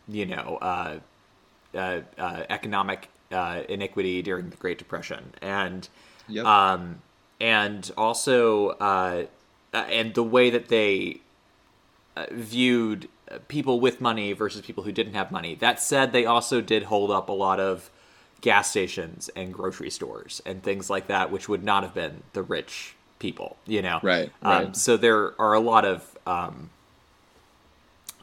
[0.07, 0.99] you know uh,
[1.75, 5.89] uh, uh, economic iniquity during the Great Depression and
[6.27, 6.45] yep.
[6.45, 7.01] um,
[7.39, 8.71] and also
[9.73, 11.19] and the way that they
[12.31, 13.09] viewed
[13.47, 15.55] people with money versus people who didn't have money.
[15.55, 17.89] That said, they also did hold up a lot of
[18.41, 22.43] gas stations and grocery stores and things like that, which would not have been the
[22.43, 23.99] rich people, you know.
[24.03, 24.31] Right.
[24.41, 24.65] right.
[24.67, 26.69] Um, so there are a lot of um,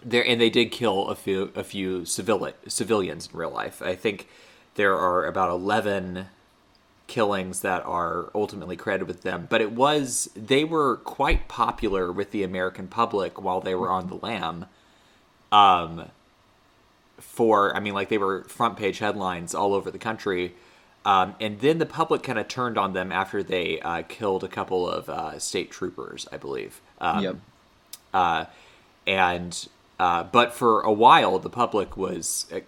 [0.04, 3.82] there, and they did kill a few a few civil civilians in real life.
[3.82, 4.28] I think
[4.74, 6.26] there are about eleven
[7.06, 12.30] killings that are ultimately credited with them, but it was they were quite popular with
[12.30, 14.66] the American public while they were on the lam.
[15.54, 16.10] Um,
[17.18, 20.54] for I mean, like they were front page headlines all over the country.
[21.06, 24.48] Um, and then the public kind of turned on them after they uh, killed a
[24.48, 26.80] couple of uh, state troopers, I believe.
[26.98, 27.36] Um, Yep.
[28.14, 28.44] uh,
[29.06, 29.68] and
[30.00, 32.60] uh, but for a while, the public was uh,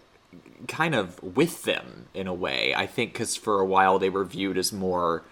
[0.69, 2.75] kind of with them in a way.
[2.75, 5.23] I think because for a while they were viewed as more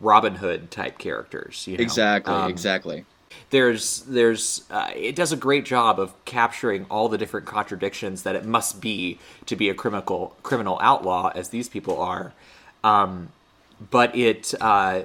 [0.00, 1.64] Robin Hood type characters.
[1.66, 1.82] You know?
[1.82, 3.04] Exactly, Um, exactly.
[3.50, 8.36] There's there's uh, it does a great job of capturing all the different contradictions that
[8.36, 12.32] it must be to be a criminal criminal outlaw as these people are.
[12.84, 13.30] Um,
[13.90, 15.02] but it uh,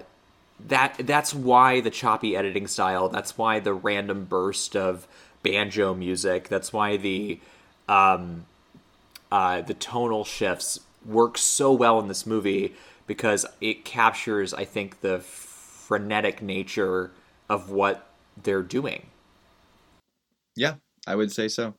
[0.68, 5.08] that that's why the choppy editing style that's why the random burst of
[5.42, 7.40] banjo music that's why the
[7.90, 8.46] um,
[9.32, 12.74] uh, the tonal shifts work so well in this movie
[13.08, 17.12] because it captures I think the frenetic nature
[17.50, 18.08] of what
[18.42, 19.08] they're doing.
[20.56, 20.76] Yeah,
[21.08, 21.76] I would say so.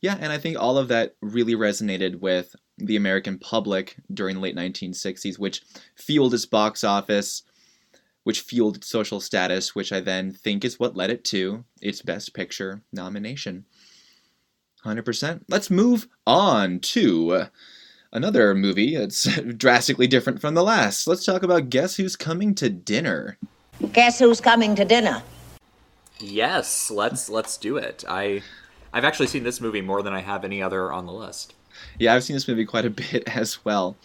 [0.00, 4.40] Yeah, and I think all of that really resonated with the American public during the
[4.40, 5.62] late 1960s, which
[5.94, 7.42] fueled its box office,
[8.24, 12.00] which fueled its social status, which I then think is what led it to its
[12.00, 13.66] Best Picture nomination.
[14.84, 15.42] 100%.
[15.48, 17.46] Let's move on to
[18.12, 19.24] another movie that's
[19.56, 21.06] drastically different from the last.
[21.06, 23.38] Let's talk about Guess Who's Coming to Dinner.
[23.92, 25.22] Guess who's coming to dinner?
[26.20, 28.04] Yes, let's let's do it.
[28.08, 28.42] I
[28.92, 31.54] I've actually seen this movie more than I have any other on the list.
[31.98, 33.96] Yeah, I've seen this movie quite a bit as well.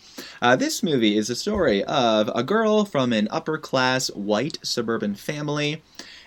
[0.42, 5.16] Uh, this movie is a story of a girl from an upper class white suburban
[5.16, 5.82] family,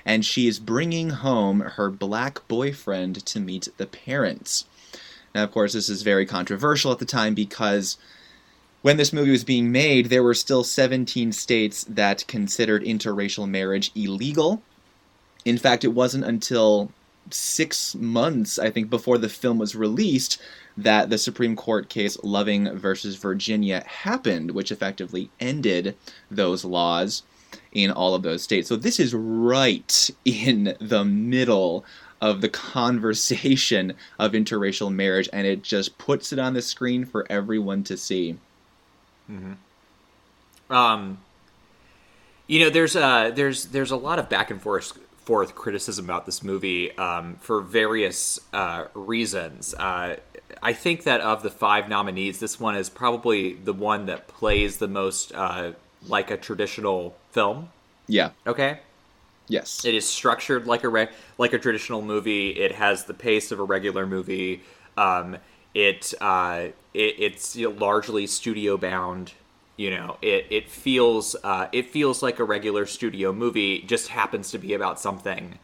[0.04, 4.64] and she is bringing home her black boyfriend to meet the parents.
[5.34, 7.96] Now, of course, this is very controversial at the time because
[8.82, 13.90] when this movie was being made, there were still 17 states that considered interracial marriage
[13.94, 14.62] illegal.
[15.48, 16.92] In fact, it wasn't until
[17.30, 20.38] six months, I think, before the film was released
[20.76, 25.96] that the Supreme Court case Loving versus Virginia happened, which effectively ended
[26.30, 27.22] those laws
[27.72, 28.68] in all of those states.
[28.68, 31.82] So this is right in the middle
[32.20, 37.26] of the conversation of interracial marriage, and it just puts it on the screen for
[37.30, 38.36] everyone to see.
[40.68, 41.18] Um,
[42.46, 46.24] you know, there's uh there's there's a lot of back and forth forth criticism about
[46.24, 49.74] this movie um, for various uh, reasons.
[49.74, 50.16] Uh,
[50.62, 54.78] I think that of the five nominees, this one is probably the one that plays
[54.78, 55.72] the most uh,
[56.06, 57.68] like a traditional film.
[58.06, 58.30] Yeah.
[58.46, 58.80] Okay.
[59.48, 59.84] Yes.
[59.84, 62.52] It is structured like a re- like a traditional movie.
[62.52, 64.62] It has the pace of a regular movie.
[64.96, 65.36] Um,
[65.74, 69.34] it, uh, it it's you know, largely studio bound.
[69.78, 73.82] You know, it it feels uh, it feels like a regular studio movie.
[73.82, 75.58] Just happens to be about something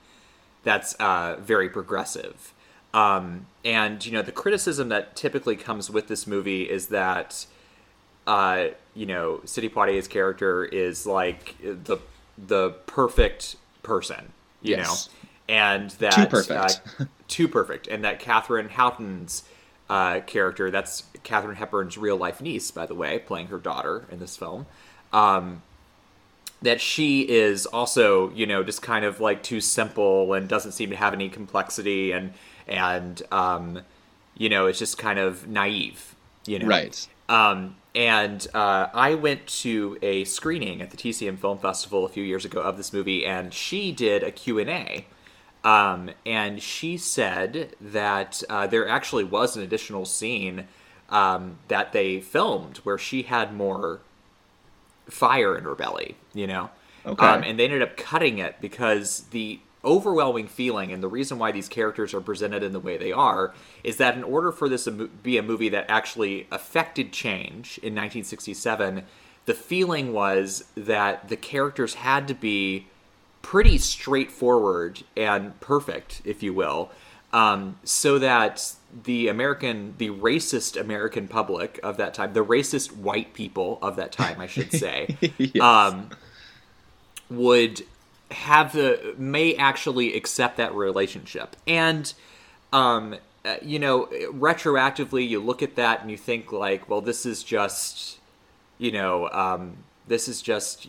[0.64, 2.54] that's uh, very progressive.
[2.94, 7.46] Um, and you know, the criticism that typically comes with this movie is that
[8.26, 11.98] uh, you know, Sidney Poitier's character is like the
[12.38, 14.76] the perfect person, you Yes.
[14.76, 15.02] know,
[15.48, 16.80] and that Too perfect.
[17.00, 19.44] uh, too perfect, and that Katharine Houghton's
[19.90, 24.20] uh, character, that's Katharine Hepburn's real life niece, by the way, playing her daughter in
[24.20, 24.66] this film.
[25.12, 25.62] Um,
[26.62, 30.90] that she is also, you know, just kind of like too simple and doesn't seem
[30.90, 32.32] to have any complexity, and
[32.68, 33.80] and um,
[34.36, 36.14] you know, it's just kind of naive,
[36.46, 37.06] you know, Right.
[37.28, 42.24] um, and uh, I went to a screening at the TCM Film Festival a few
[42.24, 45.06] years ago of this movie, and she did a Q&A.
[45.62, 50.66] Um, and she said that uh, there actually was an additional scene
[51.14, 54.00] um, that they filmed where she had more
[55.08, 56.70] fire in her belly, you know?
[57.06, 57.24] Okay.
[57.24, 61.52] Um, and they ended up cutting it because the overwhelming feeling and the reason why
[61.52, 64.84] these characters are presented in the way they are is that in order for this
[64.84, 69.04] to be a movie that actually affected change in 1967,
[69.46, 72.86] the feeling was that the characters had to be
[73.40, 76.90] pretty straightforward and perfect, if you will,
[77.34, 83.34] um, so that the American, the racist American public of that time, the racist white
[83.34, 85.60] people of that time, I should say, Yes.
[85.60, 86.10] um,
[87.28, 87.82] would
[88.30, 92.14] have the may actually accept that relationship and
[92.72, 97.24] um uh, you know retroactively you look at that and you think like well this
[97.26, 98.18] is just
[98.78, 99.76] you know um
[100.08, 100.88] this is just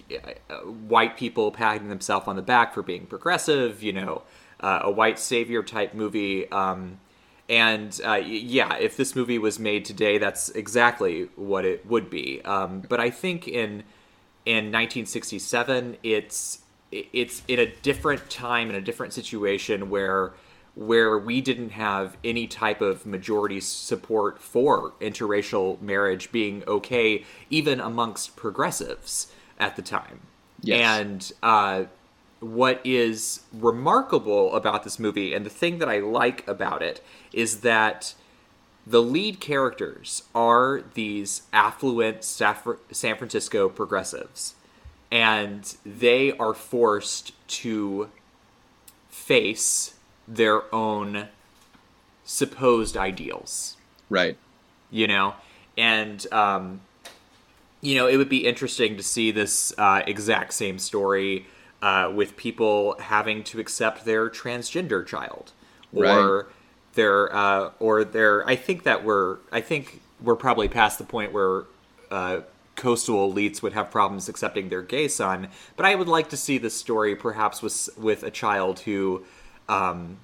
[0.49, 0.55] uh,
[0.87, 4.23] white people patting themselves on the back for being progressive you know
[4.59, 6.99] uh, a white savior type movie um
[7.47, 12.41] and uh, yeah if this movie was made today that's exactly what it would be
[12.43, 13.83] um but i think in
[14.45, 16.59] in 1967, it's
[16.91, 20.33] it's in a different time in a different situation where
[20.75, 27.79] where we didn't have any type of majority support for interracial marriage being okay, even
[27.79, 30.19] amongst progressives at the time.
[30.61, 30.99] Yes.
[30.99, 31.85] And uh,
[32.45, 37.61] what is remarkable about this movie, and the thing that I like about it, is
[37.61, 38.13] that
[38.85, 44.53] the lead characters are these affluent San Francisco progressives,
[45.11, 48.09] and they are forced to
[49.09, 49.95] face
[50.27, 51.29] their own
[52.25, 53.75] supposed ideals.
[54.07, 54.37] Right.
[54.91, 55.33] You know,
[55.75, 56.81] and um,
[57.81, 61.47] you know, it would be interesting to see this uh, exact same story
[61.85, 65.51] uh, with people having to accept their transgender child
[65.93, 66.01] or
[66.37, 66.45] Right.
[66.95, 68.47] their uh, or their.
[68.49, 69.37] I think that we're.
[69.51, 71.65] I think we're probably past the point where.
[72.11, 72.41] Uh,
[72.75, 76.57] coastal elites would have problems accepting their gay son but i would like to see
[76.57, 79.23] this story perhaps with with a child who
[79.69, 80.17] um,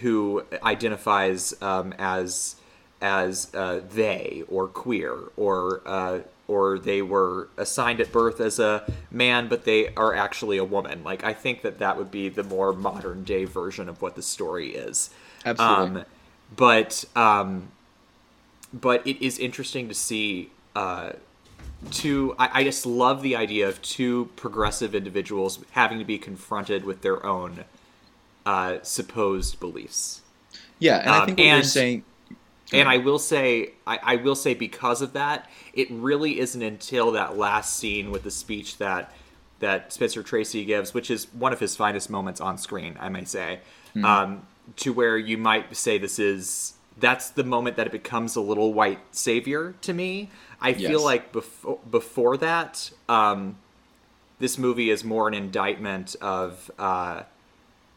[0.00, 2.56] who identifies um, as
[3.02, 8.84] as uh, they or queer or uh, or they were assigned at birth as a
[9.10, 12.44] man but they are actually a woman like i think that that would be the
[12.44, 15.10] more modern day version of what the story is
[15.44, 15.90] Absolutely.
[15.94, 16.04] um,
[16.56, 17.72] but um,
[18.72, 21.12] but it is interesting to see uh,
[21.90, 26.84] two I, I just love the idea of two progressive individuals having to be confronted
[26.84, 27.64] with their own
[28.46, 30.22] uh, supposed beliefs
[30.78, 32.04] Yeah, and I Um, think what you're saying.
[32.72, 37.12] And I will say, I, I will say, because of that, it really isn't until
[37.12, 39.12] that last scene with the speech that
[39.60, 43.24] that Spencer Tracy gives, which is one of his finest moments on screen, I may
[43.24, 43.58] say,
[43.94, 44.04] Hmm.
[44.04, 44.46] um,
[44.76, 48.72] to where you might say this is that's the moment that it becomes a little
[48.74, 50.30] white savior to me.
[50.60, 53.56] I feel like before before that, um,
[54.40, 56.70] this movie is more an indictment of.
[56.78, 57.22] Uh,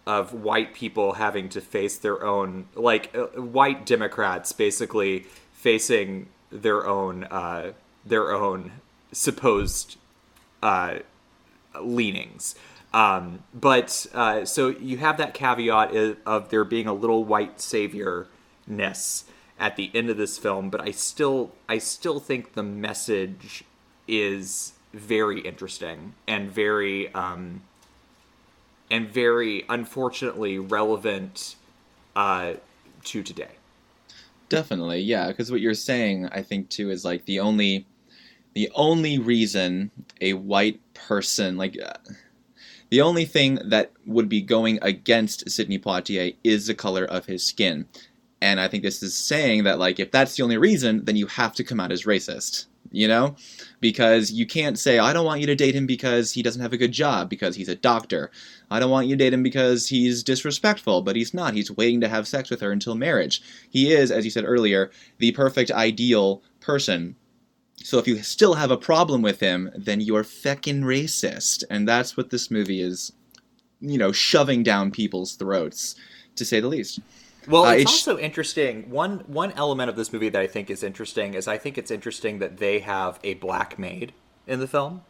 [0.08, 6.88] of white people having to face their own like uh, white democrats basically facing their
[6.88, 7.72] own uh,
[8.06, 8.72] their own
[9.12, 9.97] supposed
[10.64, 10.99] uh,
[11.80, 12.56] leanings.
[12.93, 19.24] Um, but uh, so you have that caveat of, there being a little white saviorness
[19.58, 23.64] at the end of this film but i still i still think the message
[24.08, 27.62] is very interesting and very um,
[28.92, 31.56] and very unfortunately relevant
[32.16, 32.54] uh,
[33.06, 33.52] to today.
[34.50, 35.28] Definitely, yeah.
[35.30, 37.88] Because what you're saying, I think too, is like the only,
[38.54, 39.89] the only reason
[40.20, 41.94] a white person, like, uh,
[42.92, 47.42] the only thing that would be going against Sidney Poitier is the color of his
[47.42, 47.88] skin,
[48.42, 51.28] and I think this is saying that like if that's the only reason, then you
[51.28, 52.66] have to come out as racist.
[52.94, 53.38] You know,
[53.80, 56.74] because you can't say I don't want you to date him because he doesn't have
[56.74, 58.32] a good job because he's a doctor.
[58.72, 61.53] I don't want you to date him because he's disrespectful, but he's not.
[61.53, 63.41] He's waiting to have sex with her until marriage.
[63.69, 67.15] He is, as you said earlier, the perfect ideal person.
[67.84, 71.63] So if you still have a problem with him, then you're feckin' racist.
[71.69, 73.11] And that's what this movie is,
[73.82, 75.95] you know, shoving down people's throats,
[76.36, 76.99] to say the least.
[77.47, 78.89] Well, Uh, it's it's- also interesting.
[78.89, 81.89] One one element of this movie that I think is interesting is I think it's
[81.91, 84.13] interesting that they have a black maid
[84.47, 85.01] in the film.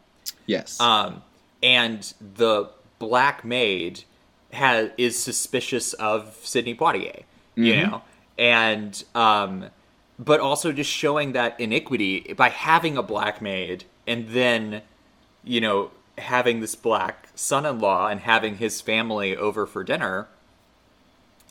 [0.46, 0.80] Yes.
[0.80, 1.22] Um,
[1.62, 2.70] and the
[3.02, 4.04] black maid
[4.52, 7.22] has is suspicious of Sidney Poitier,
[7.56, 7.90] you Mhm.
[7.90, 8.02] know,
[8.38, 9.70] and um,
[10.18, 14.82] but also just showing that iniquity by having a black maid and then,
[15.42, 20.28] you know, having this black son-in-law and having his family over for dinner.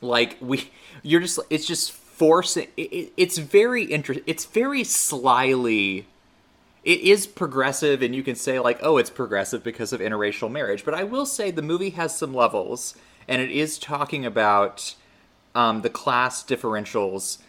[0.02, 0.72] Like we,
[1.04, 2.68] you're just it's just forcing.
[2.78, 4.24] It, it, it's very interesting.
[4.28, 6.06] It's very slyly
[6.84, 10.84] it is progressive and you can say like oh it's progressive because of interracial marriage.
[10.86, 12.96] But i will say the movie has some levels
[13.28, 14.96] and it is talking about
[15.54, 17.40] um, the class differentials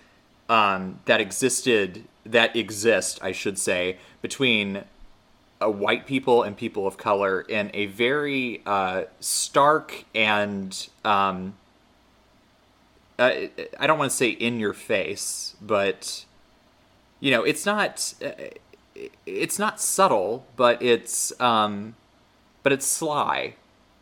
[0.49, 4.85] um, that existed that exist i should say between
[5.61, 11.55] uh, white people and people of color in a very uh, stark and um,
[13.19, 13.33] uh,
[13.79, 16.25] i don't want to say in your face but
[17.19, 18.31] you know it's not uh,
[19.27, 21.95] it's not subtle, but it's um,
[22.63, 23.55] but it's sly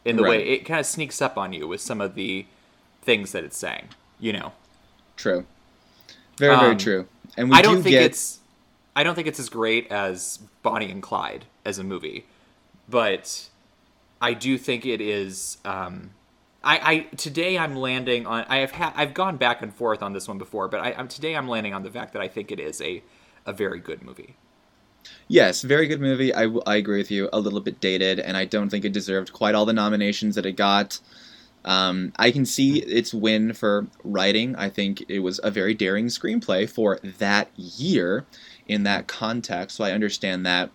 [0.05, 2.47] in the way it kind of sneaks up on you with some of the
[3.03, 3.88] things that it's saying.
[4.18, 4.53] You know,
[5.16, 5.47] true.
[6.38, 7.07] Very, very Um, true.
[7.36, 8.38] And we I don't do think get it's
[8.97, 12.26] I don't think it's as great as Bonnie and Clyde as a movie,
[12.88, 13.49] but
[14.20, 15.59] I do think it is.
[15.64, 16.11] Um,
[16.62, 20.12] I, I today I'm landing on I have ha- I've gone back and forth on
[20.12, 22.51] this one before, but I, I'm today I'm landing on the fact that I think
[22.53, 23.03] it is a
[23.47, 24.36] a very good movie.
[25.28, 26.34] Yes, very good movie.
[26.34, 27.28] I, I agree with you.
[27.32, 30.46] A little bit dated, and I don't think it deserved quite all the nominations that
[30.46, 30.98] it got.
[31.64, 34.56] Um, I can see its win for writing.
[34.56, 38.26] I think it was a very daring screenplay for that year
[38.66, 40.70] in that context, so I understand that.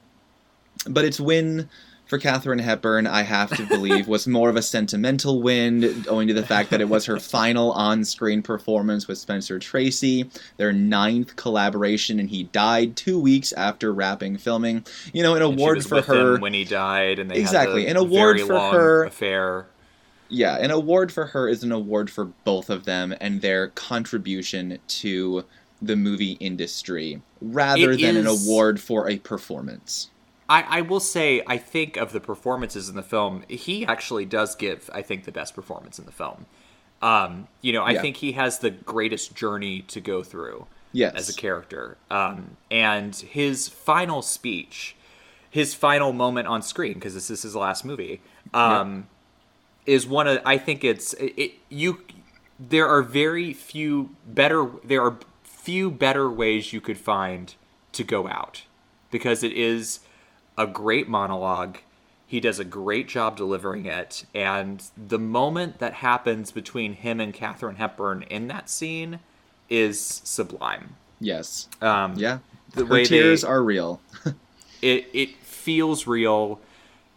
[0.87, 1.69] But its win
[2.05, 6.33] for Katharine Hepburn, I have to believe, was more of a sentimental win, owing to
[6.33, 11.35] the fact that it was her final on screen performance with Spencer Tracy, their ninth
[11.35, 14.85] collaboration, and he died two weeks after wrapping filming.
[15.13, 16.37] You know, an award for her.
[16.37, 19.67] when he died, and they exactly an award for her affair.
[20.29, 24.79] Yeah, an award for her is an award for both of them and their contribution
[24.87, 25.45] to
[25.81, 30.09] the movie industry rather It than an award for a performance.
[30.47, 34.55] I, I will say, I think of the performances in the film, he actually does
[34.55, 36.45] give, I think, the best performance in the film.
[37.01, 38.01] Um, you know, I Yeah.
[38.01, 41.13] think he has the greatest journey to go through Yes.
[41.15, 41.97] as a character.
[42.09, 44.95] Um, and his final speech,
[45.49, 48.21] his final moment on screen, because this is his last movie,
[48.53, 49.07] um,
[49.85, 52.01] is one of, I think it's, it, it, you,
[52.59, 57.55] there are very few better, there are few better ways you could find
[57.93, 58.63] to go out
[59.11, 59.99] because it is
[60.57, 61.77] a great monologue.
[62.27, 64.25] He does a great job delivering it.
[64.33, 69.19] And the moment that happens between him and Katharine Hepburn in that scene
[69.69, 70.95] is sublime.
[71.19, 71.67] Yes.
[71.81, 72.39] Um, Yeah.
[72.73, 74.01] the Her tears they, are real.
[74.81, 76.59] it it feels real.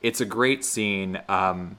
[0.02, 1.20] It's a great scene.
[1.28, 1.78] Um,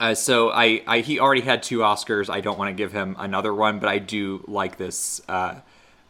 [0.00, 2.30] uh, so I, I he already had two Oscars.
[2.30, 5.56] I don't want to give him another one, but I do like this uh,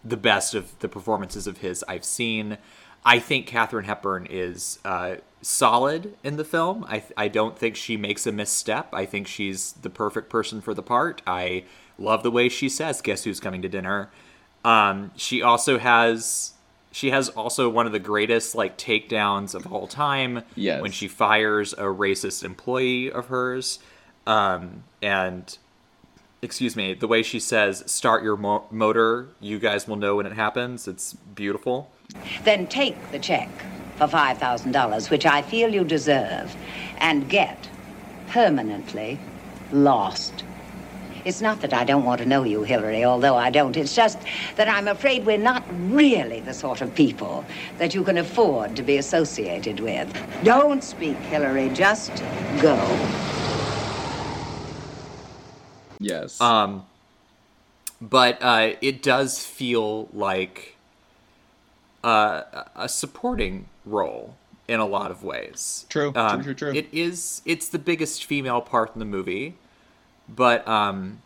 [0.05, 2.59] the best of the performances of his I've seen.
[3.05, 6.85] I think Katharine Hepburn is uh, solid in the film.
[6.89, 8.89] I I don't think she makes a misstep.
[8.93, 11.23] I think she's the perfect person for the part.
[11.27, 11.65] I
[11.99, 14.11] love the way she says, "Guess who's coming to dinner."
[14.65, 16.53] Um, she also has
[16.91, 20.83] she has also one of the greatest like takedowns of all time Yes.
[20.83, 23.79] when she fires a racist employee of hers
[24.27, 25.57] um, and
[26.43, 30.27] excuse me the way she says start your mo- motor you guys will know when
[30.27, 31.91] it happens it's beautiful
[32.45, 33.49] Then take the check
[33.97, 36.55] for $5,000, which I feel you deserve,
[36.99, 37.69] and get
[38.29, 39.19] permanently
[39.73, 40.45] lost.
[41.25, 43.77] It's not that I don't want to know you, Hillary, although I don't.
[43.77, 44.19] It's just
[44.57, 47.45] that I'm afraid we're not really the sort of people
[47.79, 50.09] that you can afford to be associated with.
[50.45, 51.69] Don't speak, Hillary.
[51.71, 52.13] Just
[52.63, 52.77] go.
[55.99, 56.41] Yes.
[56.41, 56.87] um
[58.01, 60.77] but uh, it does feel like
[62.05, 62.43] uh,
[62.77, 64.37] a supporting role
[64.69, 65.87] in a lot of ways.
[65.89, 66.73] True, true, Um, true, true.
[66.73, 67.43] It is.
[67.45, 69.57] It's the biggest female part in the movie,
[70.29, 71.23] but um,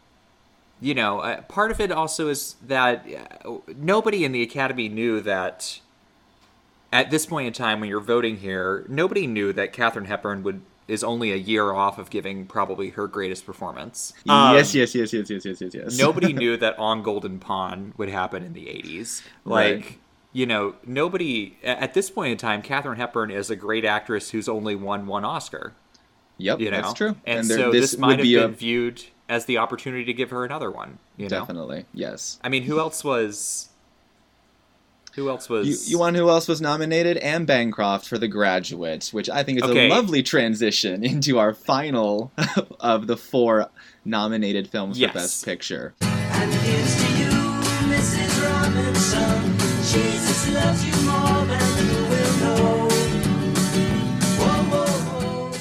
[0.81, 3.05] you know, uh, part of it also is that
[3.45, 5.81] uh, nobody in the academy knew that.
[6.95, 10.61] At this point in time, when you're voting here, nobody knew that Katharine Hepburn would
[10.89, 14.13] is only a year off of giving probably her greatest performance.
[14.29, 15.99] Um, yes, yes, yes, yes, yes, yes, yes, yes.
[15.99, 19.23] nobody knew that on Golden Pond would happen in the 80s.
[19.45, 19.99] Like, Right.
[20.33, 24.49] you know, nobody at this point in time, Katharine Hepburn is a great actress who's
[24.49, 25.73] only won one Oscar.
[26.39, 27.17] Yep, You know, that's true.
[27.27, 30.31] And, there- so this, might have be been a viewed as the opportunity to give
[30.31, 30.99] her another one.
[31.17, 32.39] You know, definitely yes.
[32.43, 33.69] I mean, who else was?
[35.15, 35.69] Who else was?
[35.69, 37.19] You, you want who else was nominated?
[37.19, 39.87] Anne Bancroft for The Graduate, which I think is Okay.
[39.87, 42.33] a lovely transition into our final
[42.81, 43.69] of the four
[44.07, 45.11] nominated films Yes.
[45.13, 45.95] for Best Picture.
[46.01, 47.31] And here's to you,
[47.93, 48.43] Mrs.
[48.43, 49.59] Robinson.
[49.83, 52.89] Jesus loves you more than you will know.
[54.39, 55.59] Whoa, whoa, whoa.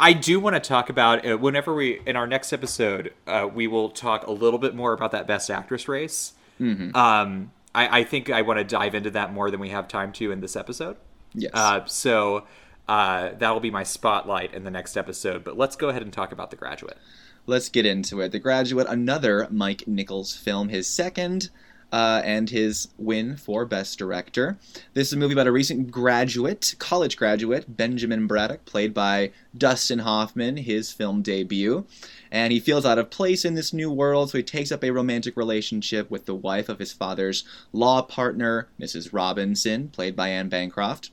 [0.00, 3.68] I do want to talk about uh, whenever we in our next episode, uh, we
[3.68, 6.32] will talk a little bit more about that Best Actress race.
[6.60, 6.94] Mm-hmm.
[6.96, 10.12] Um, I, I think I want to dive into that more than we have time
[10.14, 10.96] to in this episode.
[11.34, 11.52] Yes.
[11.54, 12.46] Uh, so
[12.88, 15.44] uh, that will be my spotlight in the next episode.
[15.44, 16.98] But let's go ahead and talk about The Graduate.
[17.46, 18.32] Let's get into it.
[18.32, 21.50] The Graduate, another Mike Nichols film, his second,
[21.92, 24.58] uh, and his win for Best Director.
[24.94, 30.00] This is a movie about a recent graduate, college graduate, Benjamin Braddock, played by Dustin
[30.00, 31.86] Hoffman, his film debut.
[32.30, 34.90] And he feels out of place in this new world, so he takes up a
[34.90, 39.12] romantic relationship with the wife of his father's law partner, Mrs.
[39.12, 41.10] Robinson, played by Anne Bancroft.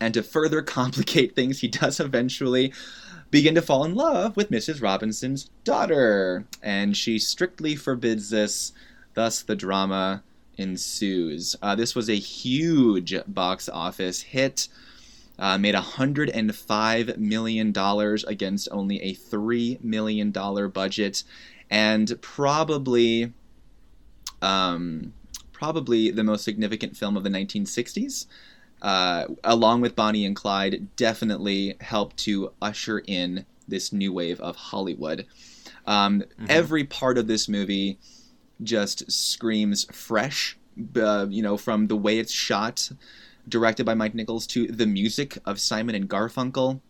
[0.00, 2.72] And to further complicate things, he does eventually
[3.30, 4.82] begin to fall in love with Mrs.
[4.82, 6.44] Robinson's daughter.
[6.62, 8.72] And she strictly forbids this,
[9.14, 10.22] thus, the drama
[10.56, 11.56] ensues.
[11.62, 14.68] Uh, this was a huge box office hit.
[15.36, 17.72] Uh, made $105 million
[18.28, 21.24] against only a $3 million budget.
[21.70, 23.32] And probably
[24.42, 25.12] um,
[25.52, 28.26] probably the most significant film of the 1960s.
[28.82, 34.56] Uh, along with Bonnie and Clyde, definitely helped to usher in this new wave of
[34.56, 35.26] Hollywood.
[35.86, 37.98] Um, Every part of this movie
[38.62, 40.56] just screams fresh.
[40.96, 42.90] Uh, you know, from the way it's shot,
[43.48, 46.80] directed by Mike Nichols, to the music of Simon and Garfunkel,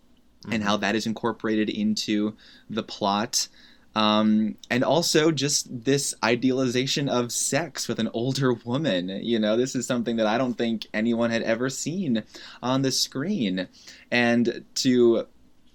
[0.51, 2.35] and how that is incorporated into
[2.71, 3.49] the plot.
[3.97, 9.09] Um, and also just this idealization of sex with an older woman.
[9.09, 12.25] You know, this is something that I don't think anyone had ever seen
[12.62, 13.69] on the screen.
[14.11, 15.27] And to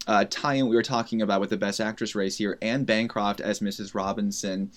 [0.05, 3.39] uh, tie in, we were talking about with the Best Actress race here, Anne Bancroft
[3.39, 3.95] as Mrs.
[3.95, 4.71] Robinson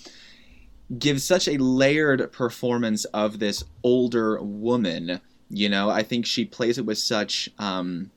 [0.99, 5.21] gives such a layered performance of this older woman.
[5.49, 8.11] You know, I think she plays it with such um,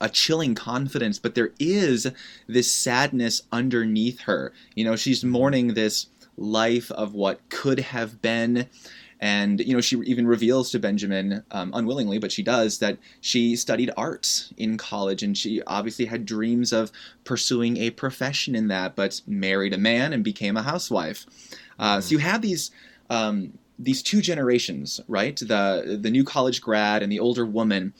[0.00, 2.06] a chilling confidence, but there is
[2.46, 4.52] this sadness underneath her.
[4.74, 6.06] You know, she's mourning this
[6.36, 8.68] life of what could have been.
[9.20, 13.56] And, you know, she even reveals to Benjamin, um, unwillingly, but she does, that she
[13.56, 16.92] studied art in college and she obviously had dreams of
[17.24, 21.26] pursuing a profession in that, but married a man and became a housewife.
[21.78, 22.70] Uh, So you have these.
[23.10, 25.36] Um, these two generations, right?
[25.36, 27.94] The the new college grad and the older woman,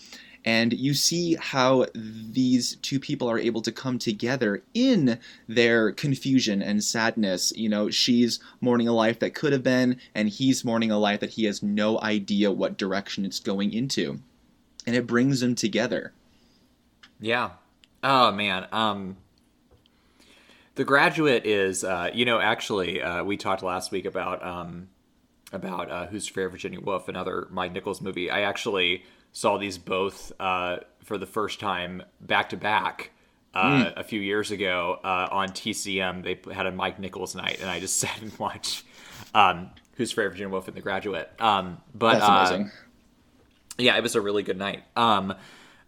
[0.45, 6.63] and you see how these two people are able to come together in their confusion
[6.63, 7.53] and sadness.
[7.55, 11.21] You know, she's mourning a life that could have been, and he's mourning a life
[11.21, 14.19] that he has no idea what direction it's going into,
[14.85, 16.13] and it brings them together.
[17.21, 17.51] Yeah.
[18.03, 18.67] Oh man.
[18.73, 19.17] Um
[20.79, 24.87] The Graduate is uh you know actually uh we talked last week about um
[25.53, 28.31] about uh Who's Fair Virginia Woolf another Mike Nichols movie.
[28.31, 29.03] I actually
[29.33, 33.11] saw these both uh for the first time back to back
[33.55, 36.23] uh, a few years ago uh, on TCM.
[36.23, 38.85] They had a Mike Nichols night, and I just sat and watched
[39.35, 41.29] um, Who's Fair Virginia Woolf and The Graduate.
[41.41, 42.69] Um, but That's uh,
[43.79, 44.85] yeah, it was a really good night.
[44.95, 45.35] Um,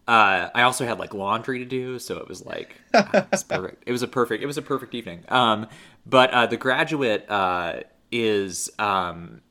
[0.08, 3.42] uh, I also had like laundry to do, so it was like ah, it was
[3.48, 3.84] perfect.
[3.86, 4.42] It was a perfect.
[4.42, 5.24] It was a perfect evening.
[5.28, 5.68] Um,
[6.06, 7.80] but uh, the graduate uh,
[8.10, 9.42] is um,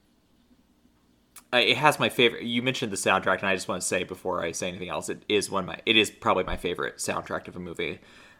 [1.53, 2.43] uh, it has my favorite.
[2.43, 5.09] You mentioned the soundtrack, and I just want to say before I say anything else,
[5.09, 5.79] it is one of my.
[5.85, 7.99] It is probably my favorite soundtrack of a movie.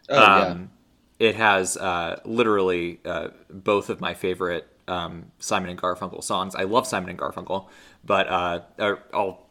[0.10, 0.36] Oh, yeah.
[0.47, 0.72] Um,
[1.20, 6.55] It has uh, literally uh, both of my favorite um, Simon and Garfunkel songs.
[6.55, 7.68] I love Simon and Garfunkel,
[8.03, 9.49] but uh, all.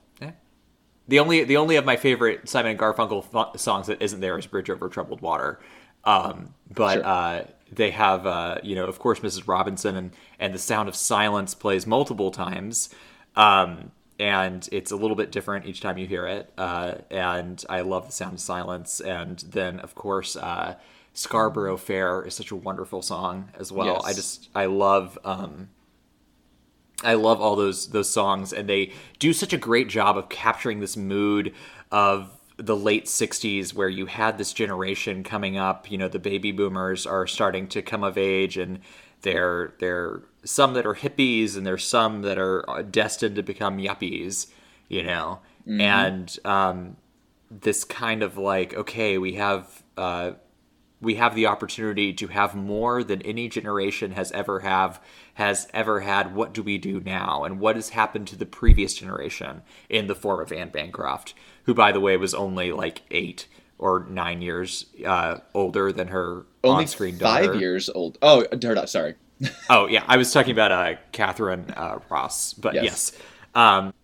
[1.09, 4.39] The only the only of my favorite Simon and Garfunkel fu- songs that isn't there
[4.39, 5.59] is Bridge Over Troubled Water.
[6.05, 7.07] Um, but Sure.
[7.07, 9.49] uh, they have uh, you know of course Mrs.
[9.49, 12.91] Robinson and and the Sound of Silence plays multiple times.
[13.37, 16.53] Um, and it's a little bit different each time you hear it.
[16.59, 18.99] Uh, and I love the sound of silence.
[19.01, 20.75] And then, of course, uh,
[21.15, 24.01] Scarborough Fair is such a wonderful song as well.
[24.03, 24.05] Yes.
[24.05, 25.69] I just I love um,
[27.05, 30.81] I love all those those songs, and they do such a great job of capturing
[30.81, 31.55] this mood
[31.93, 36.51] of the late 60s where you had this generation coming up you know the baby
[36.51, 38.81] boomers are starting to come of age and
[39.23, 43.79] they're they're some that are hippies and there's some that are uh, destined to become
[43.79, 44.49] yuppies
[44.89, 45.41] you know?
[45.83, 46.97] And um,
[47.51, 50.33] this kind of like okay we have uh,
[51.01, 55.01] we have the opportunity to have more than any generation has ever have
[55.35, 58.95] has ever had what do we do now and what has happened to the previous
[58.95, 61.35] generation in the form of anne bancroft
[61.65, 63.47] who by the way was only like eight
[63.79, 67.59] or nine years uh, older than her Only on-screen five daughter.
[67.59, 68.19] years old.
[68.21, 68.45] Oh,
[68.87, 69.15] sorry.
[69.71, 72.85] Oh yeah, I was talking about uh, Katharine uh, Ross, but Yes.
[72.85, 73.13] yes,
[73.55, 73.95] Um,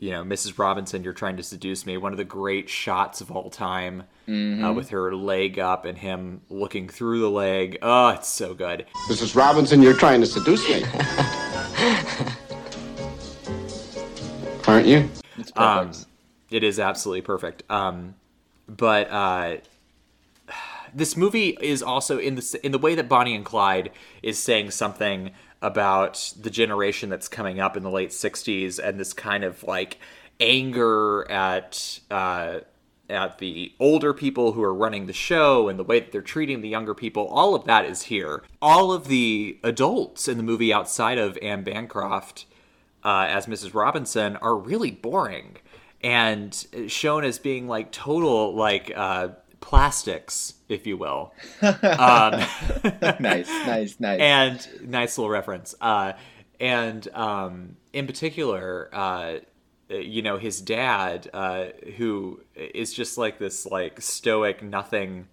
[0.00, 0.58] you know, Mrs.
[0.58, 1.96] Robinson, you're trying to seduce me.
[1.96, 4.64] One of the great shots of all time, Mm-hmm.
[4.64, 7.78] uh, with her leg up and him looking through the leg.
[7.82, 8.86] Oh, it's so good.
[9.08, 9.34] Mrs.
[9.34, 10.84] Robinson, you're trying to seduce me.
[14.68, 15.10] Aren't you?
[15.36, 15.96] It's perfect.
[15.96, 16.04] Um,
[16.48, 17.64] it is absolutely perfect.
[17.68, 18.14] Um,
[18.68, 19.56] but uh,
[20.94, 23.90] this movie is also in the in the way that Bonnie and Clyde
[24.22, 29.12] is saying something about the generation that's coming up in the late '60s and this
[29.12, 29.98] kind of like
[30.38, 32.60] anger at uh,
[33.10, 36.60] at the older people who are running the show and the way that they're treating
[36.60, 37.26] the younger people.
[37.28, 38.42] All of that is here.
[38.62, 42.46] All of the adults in the movie outside of Anne Bancroft
[43.04, 43.74] uh, as Mrs.
[43.74, 45.56] Robinson are really boring
[46.02, 49.28] and shown as being like total like uh,
[49.60, 51.32] plastics, if you will.
[51.62, 51.72] um,
[53.20, 54.20] nice, nice, nice.
[54.20, 55.74] and nice little reference.
[55.80, 56.12] Uh,
[56.58, 59.34] and um, in particular, uh,
[59.96, 61.66] you know, his dad, uh,
[61.96, 65.28] who is just like this like stoic nothing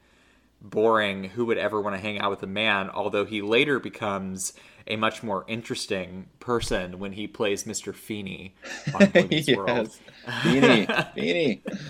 [0.62, 1.26] boring.
[1.26, 2.90] Who would ever want to hang out with a man?
[2.90, 4.54] Although he later becomes
[4.88, 7.94] a much more interesting person when he plays Mr.
[7.94, 8.56] Feeny
[8.94, 9.68] on Boy Meets World.
[9.68, 10.00] yes.
[10.44, 11.82] Beanie, Beanie.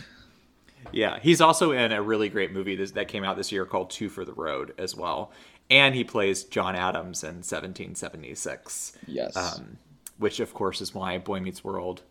[0.92, 4.10] Yeah, he's also in a really great movie that came out this year called Two
[4.10, 5.32] for the Road as well.
[5.70, 8.98] And he plays John Adams in 1776.
[9.06, 9.36] Yes.
[9.36, 9.78] Um,
[10.18, 12.04] which, of course, is why Boy Meets World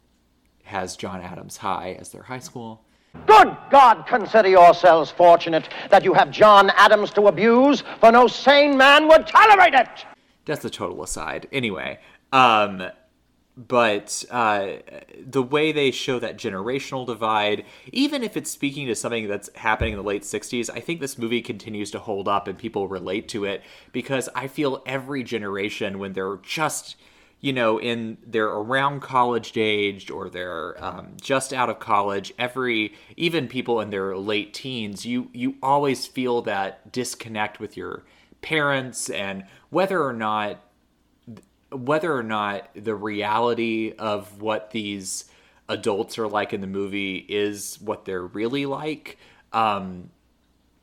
[0.66, 2.82] has John Adams High as their high school.
[3.26, 8.76] Good God, consider yourselves fortunate that you have John Adams to abuse, for no sane
[8.76, 10.04] man would tolerate it.
[10.44, 11.48] That's a total aside.
[11.50, 11.98] Anyway,
[12.32, 12.90] um,
[13.56, 14.74] but uh,
[15.18, 19.94] the way they show that generational divide, even if it's speaking to something that's happening
[19.94, 23.28] in the late 60s, I think this movie continues to hold up and people relate
[23.28, 23.62] to it
[23.92, 26.96] because I feel every generation, when they're just,
[27.40, 32.94] you know, in they're around college age or they're um, just out of college, every
[33.16, 38.04] even people in their late teens, you you always feel that disconnect with your
[38.42, 40.60] parents and whether or not
[41.70, 45.24] whether or not the reality of what these
[45.68, 49.18] adults are like in the movie is what they're really like,
[49.52, 50.10] um,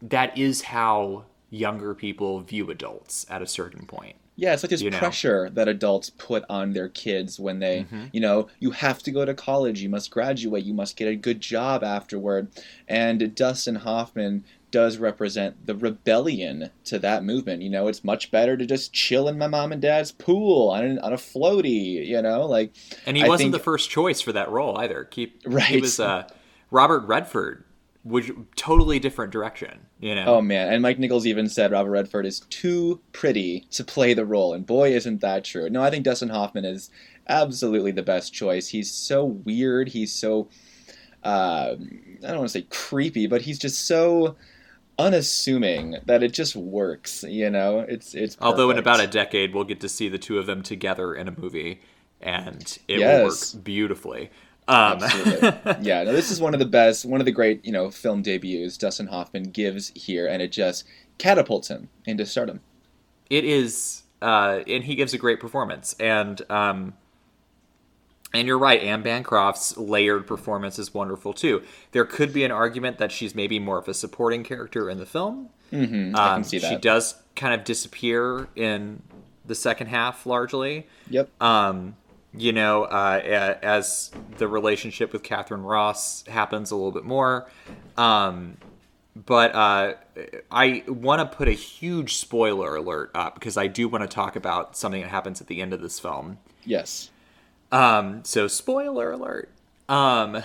[0.02, 4.16] that is how younger people view adults at a certain point.
[4.36, 4.98] Yeah, it's like this You know?
[4.98, 8.10] pressure that adults put on their kids when they, Mhm.
[8.12, 11.16] you know, you have to go to college, you must graduate, you must get a
[11.16, 12.48] good job afterward.
[12.88, 17.62] And Dustin Hoffman does represent the rebellion to that movement.
[17.62, 20.84] You know, it's much better to just chill in my mom and dad's pool on,
[20.84, 22.72] an, on a floaty, you know, like.
[23.06, 25.04] And he I wasn't think- the first choice for that role either.
[25.04, 25.64] Keep right.
[25.66, 26.28] He was uh,
[26.72, 27.66] Robert Redford,
[28.04, 29.88] which totally different direction.
[30.00, 30.26] You know.
[30.26, 34.26] Oh man, and Mike Nichols even said Robert Redford is too pretty to play the
[34.26, 35.70] role, and boy, isn't that true.
[35.70, 36.90] No, I think Dustin Hoffman is
[37.28, 38.68] absolutely the best choice.
[38.68, 39.90] He's so weird.
[39.90, 40.50] He's so
[41.24, 41.76] uh,
[42.24, 44.36] I don't want to say creepy, but he's just so
[45.00, 47.24] unassuming that it just works.
[47.24, 48.38] You know, it's it's.
[48.42, 51.28] Although in about a decade we'll get to see the two of them together in
[51.28, 51.82] a movie,
[52.22, 54.32] and it will work beautifully.
[54.68, 55.76] Um, Absolutely.
[55.82, 58.22] yeah, no, this is one of the best, one of the great, you know, film
[58.22, 60.86] debuts Dustin Hoffman gives here, and it just
[61.18, 62.60] catapults him into stardom.
[63.30, 66.94] it is uh and he gives a great performance and um
[68.34, 71.62] and you're right anne bancroft's layered performance is wonderful too
[71.92, 75.06] there could be an argument that she's maybe more of a supporting character in the
[75.06, 76.16] film Mm-hmm.
[76.16, 76.70] I can see that.
[76.70, 79.02] she does kind of disappear in
[79.46, 81.30] the second half largely Yep.
[81.42, 81.96] um
[82.36, 87.48] you know uh as the relationship with katharine ross happens a little bit more
[87.98, 88.58] um
[89.16, 89.94] but uh,
[90.52, 94.36] I want to put a huge spoiler alert up because I do want to talk
[94.36, 96.40] about something that happens at the end of this film.
[96.66, 97.12] Yes.
[97.72, 99.50] Um, so spoiler alert.
[99.88, 100.42] Um,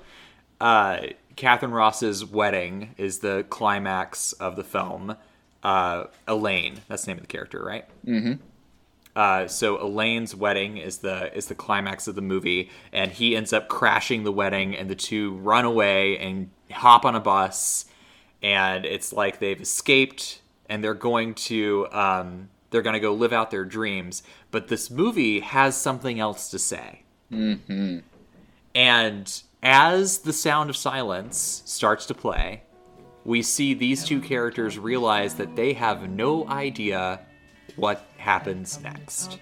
[0.60, 1.00] uh,
[1.36, 5.16] Katharine Ross's wedding is the climax of the film.
[5.62, 7.84] Uh, Elaine, that's the name of the character, right?
[8.04, 8.32] Mm-hmm.
[9.16, 13.52] Uh, so Elaine's wedding is the is the climax of the movie, and he ends
[13.52, 17.86] up crashing the wedding, and the two run away and hop on a bus,
[18.42, 23.32] and it's like they've escaped, and they're going to um, they're going to go live
[23.32, 24.22] out their dreams.
[24.52, 27.02] But this movie has something else to say,
[27.32, 27.98] Mm-hmm.
[28.74, 32.62] and as the sound of silence starts to play,
[33.24, 37.20] we see these two characters realize that they have no idea
[37.76, 39.38] what happens next.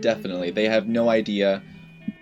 [0.00, 0.50] Definitely.
[0.50, 1.62] They have no idea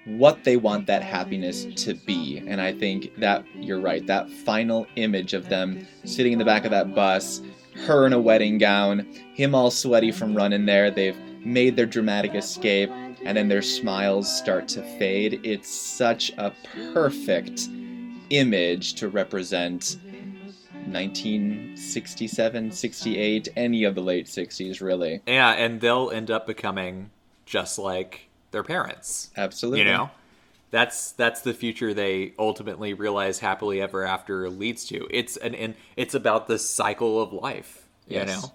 [0.05, 2.39] what they want that happiness to be.
[2.47, 4.07] And I think that you're right.
[4.07, 7.43] That final image of them sitting in the back of that bus,
[7.87, 9.01] her in a wedding gown,
[9.35, 10.91] him all sweaty from running there.
[10.91, 12.91] They've made their dramatic escape,
[13.25, 15.41] and then their smiles start to fade.
[15.45, 16.53] It's such a
[16.93, 17.69] perfect
[18.31, 19.99] image to represent
[20.87, 25.21] 1967, 68, any of the late 60s, really.
[25.27, 27.11] Yeah, and they'll end up becoming
[27.45, 29.31] just like their parents.
[29.37, 29.81] Absolutely.
[29.81, 30.11] You know?
[30.71, 35.07] That's that's the future they ultimately realize happily ever after leads to.
[35.11, 37.87] It's an and it's about the cycle of life.
[38.09, 38.43] You Yes.
[38.43, 38.53] know?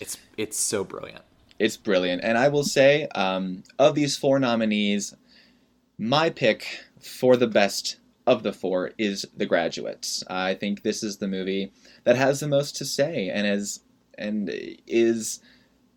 [0.00, 1.22] It's it's so brilliant.
[1.58, 2.22] It's brilliant.
[2.24, 5.14] And I will say, um, of these four nominees,
[5.96, 7.96] my pick for the best
[8.28, 10.22] of the four is The Graduates.
[10.28, 11.72] I think this is the movie
[12.04, 13.80] that has the most to say and is
[14.18, 14.50] and
[14.86, 15.40] is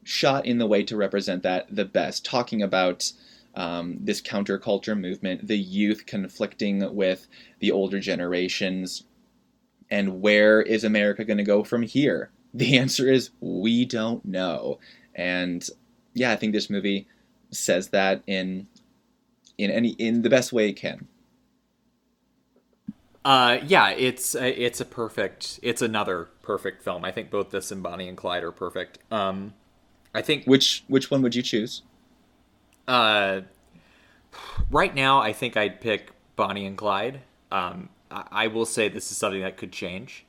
[0.03, 2.23] shot in the way to represent that the best.
[2.23, 3.11] Talking about
[3.53, 7.27] um, this counterculture movement, the youth conflicting with
[7.59, 9.03] the older generations,
[9.89, 12.31] and where is America going to go from here?
[12.53, 14.79] The answer is we don't know.
[15.13, 15.67] And
[16.13, 17.07] yeah, I think this movie
[17.51, 18.67] says that in
[19.57, 21.09] in any in the best way it can.
[23.23, 25.59] Uh, yeah, it's a, it's a perfect.
[25.61, 27.05] It's another perfect film.
[27.05, 28.97] I think both this and Bonnie and Clyde are perfect.
[29.11, 29.53] Um,
[30.13, 31.83] I think which which one would you choose?
[32.87, 33.41] Uh,
[34.71, 37.21] right now, I think I'd pick Bonnie and Clyde.
[37.51, 40.25] Um, I, I will say this is something that could change.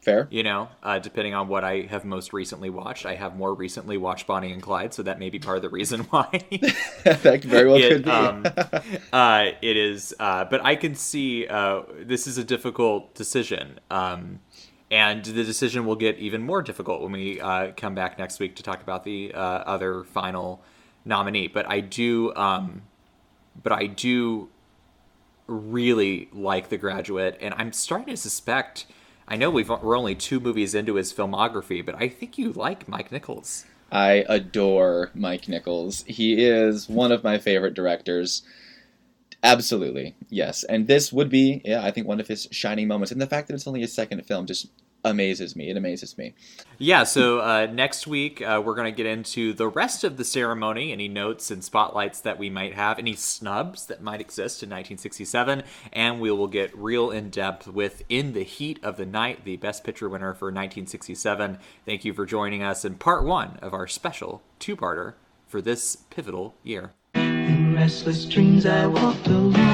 [0.00, 0.28] Fair.
[0.30, 3.04] You know, uh, depending on what I have most recently watched.
[3.04, 5.68] I have more recently watched Bonnie and Clyde, so that may be part of the
[5.68, 6.26] reason why.
[7.04, 8.10] that very well it, could be.
[8.10, 8.46] um,
[9.12, 13.78] uh, it is, uh, but I can see uh, this is a difficult decision.
[13.90, 14.40] Um,
[14.90, 18.56] and the decision will get even more difficult when we uh, come back next week
[18.56, 20.62] to talk about the uh, other final
[21.04, 21.46] nominee.
[21.46, 22.82] But I do, um,
[23.62, 24.48] but I do
[25.46, 28.86] really like The Graduate, and I'm starting to suspect.
[29.30, 32.88] I know we've we're only two movies into his filmography, but I think you like
[32.88, 33.64] Mike Nichols.
[33.92, 36.02] I adore Mike Nichols.
[36.08, 38.42] He is one of my favorite directors.
[39.42, 40.64] Absolutely, yes.
[40.64, 43.12] And this would be, yeah, I think one of his shining moments.
[43.12, 44.68] And the fact that it's only his second film just
[45.04, 45.70] amazes me.
[45.70, 46.34] It amazes me.
[46.78, 50.24] Yeah, so uh, next week uh, we're going to get into the rest of the
[50.24, 54.68] ceremony, any notes and spotlights that we might have, any snubs that might exist in
[54.68, 59.44] 1967, and we will get real in depth with In the Heat of the Night,
[59.44, 61.58] the Best Picture winner for 1967.
[61.84, 65.14] Thank you for joining us in part one of our special two parter
[65.46, 66.92] for this pivotal year.
[67.14, 69.69] In restless dreams I walked alone.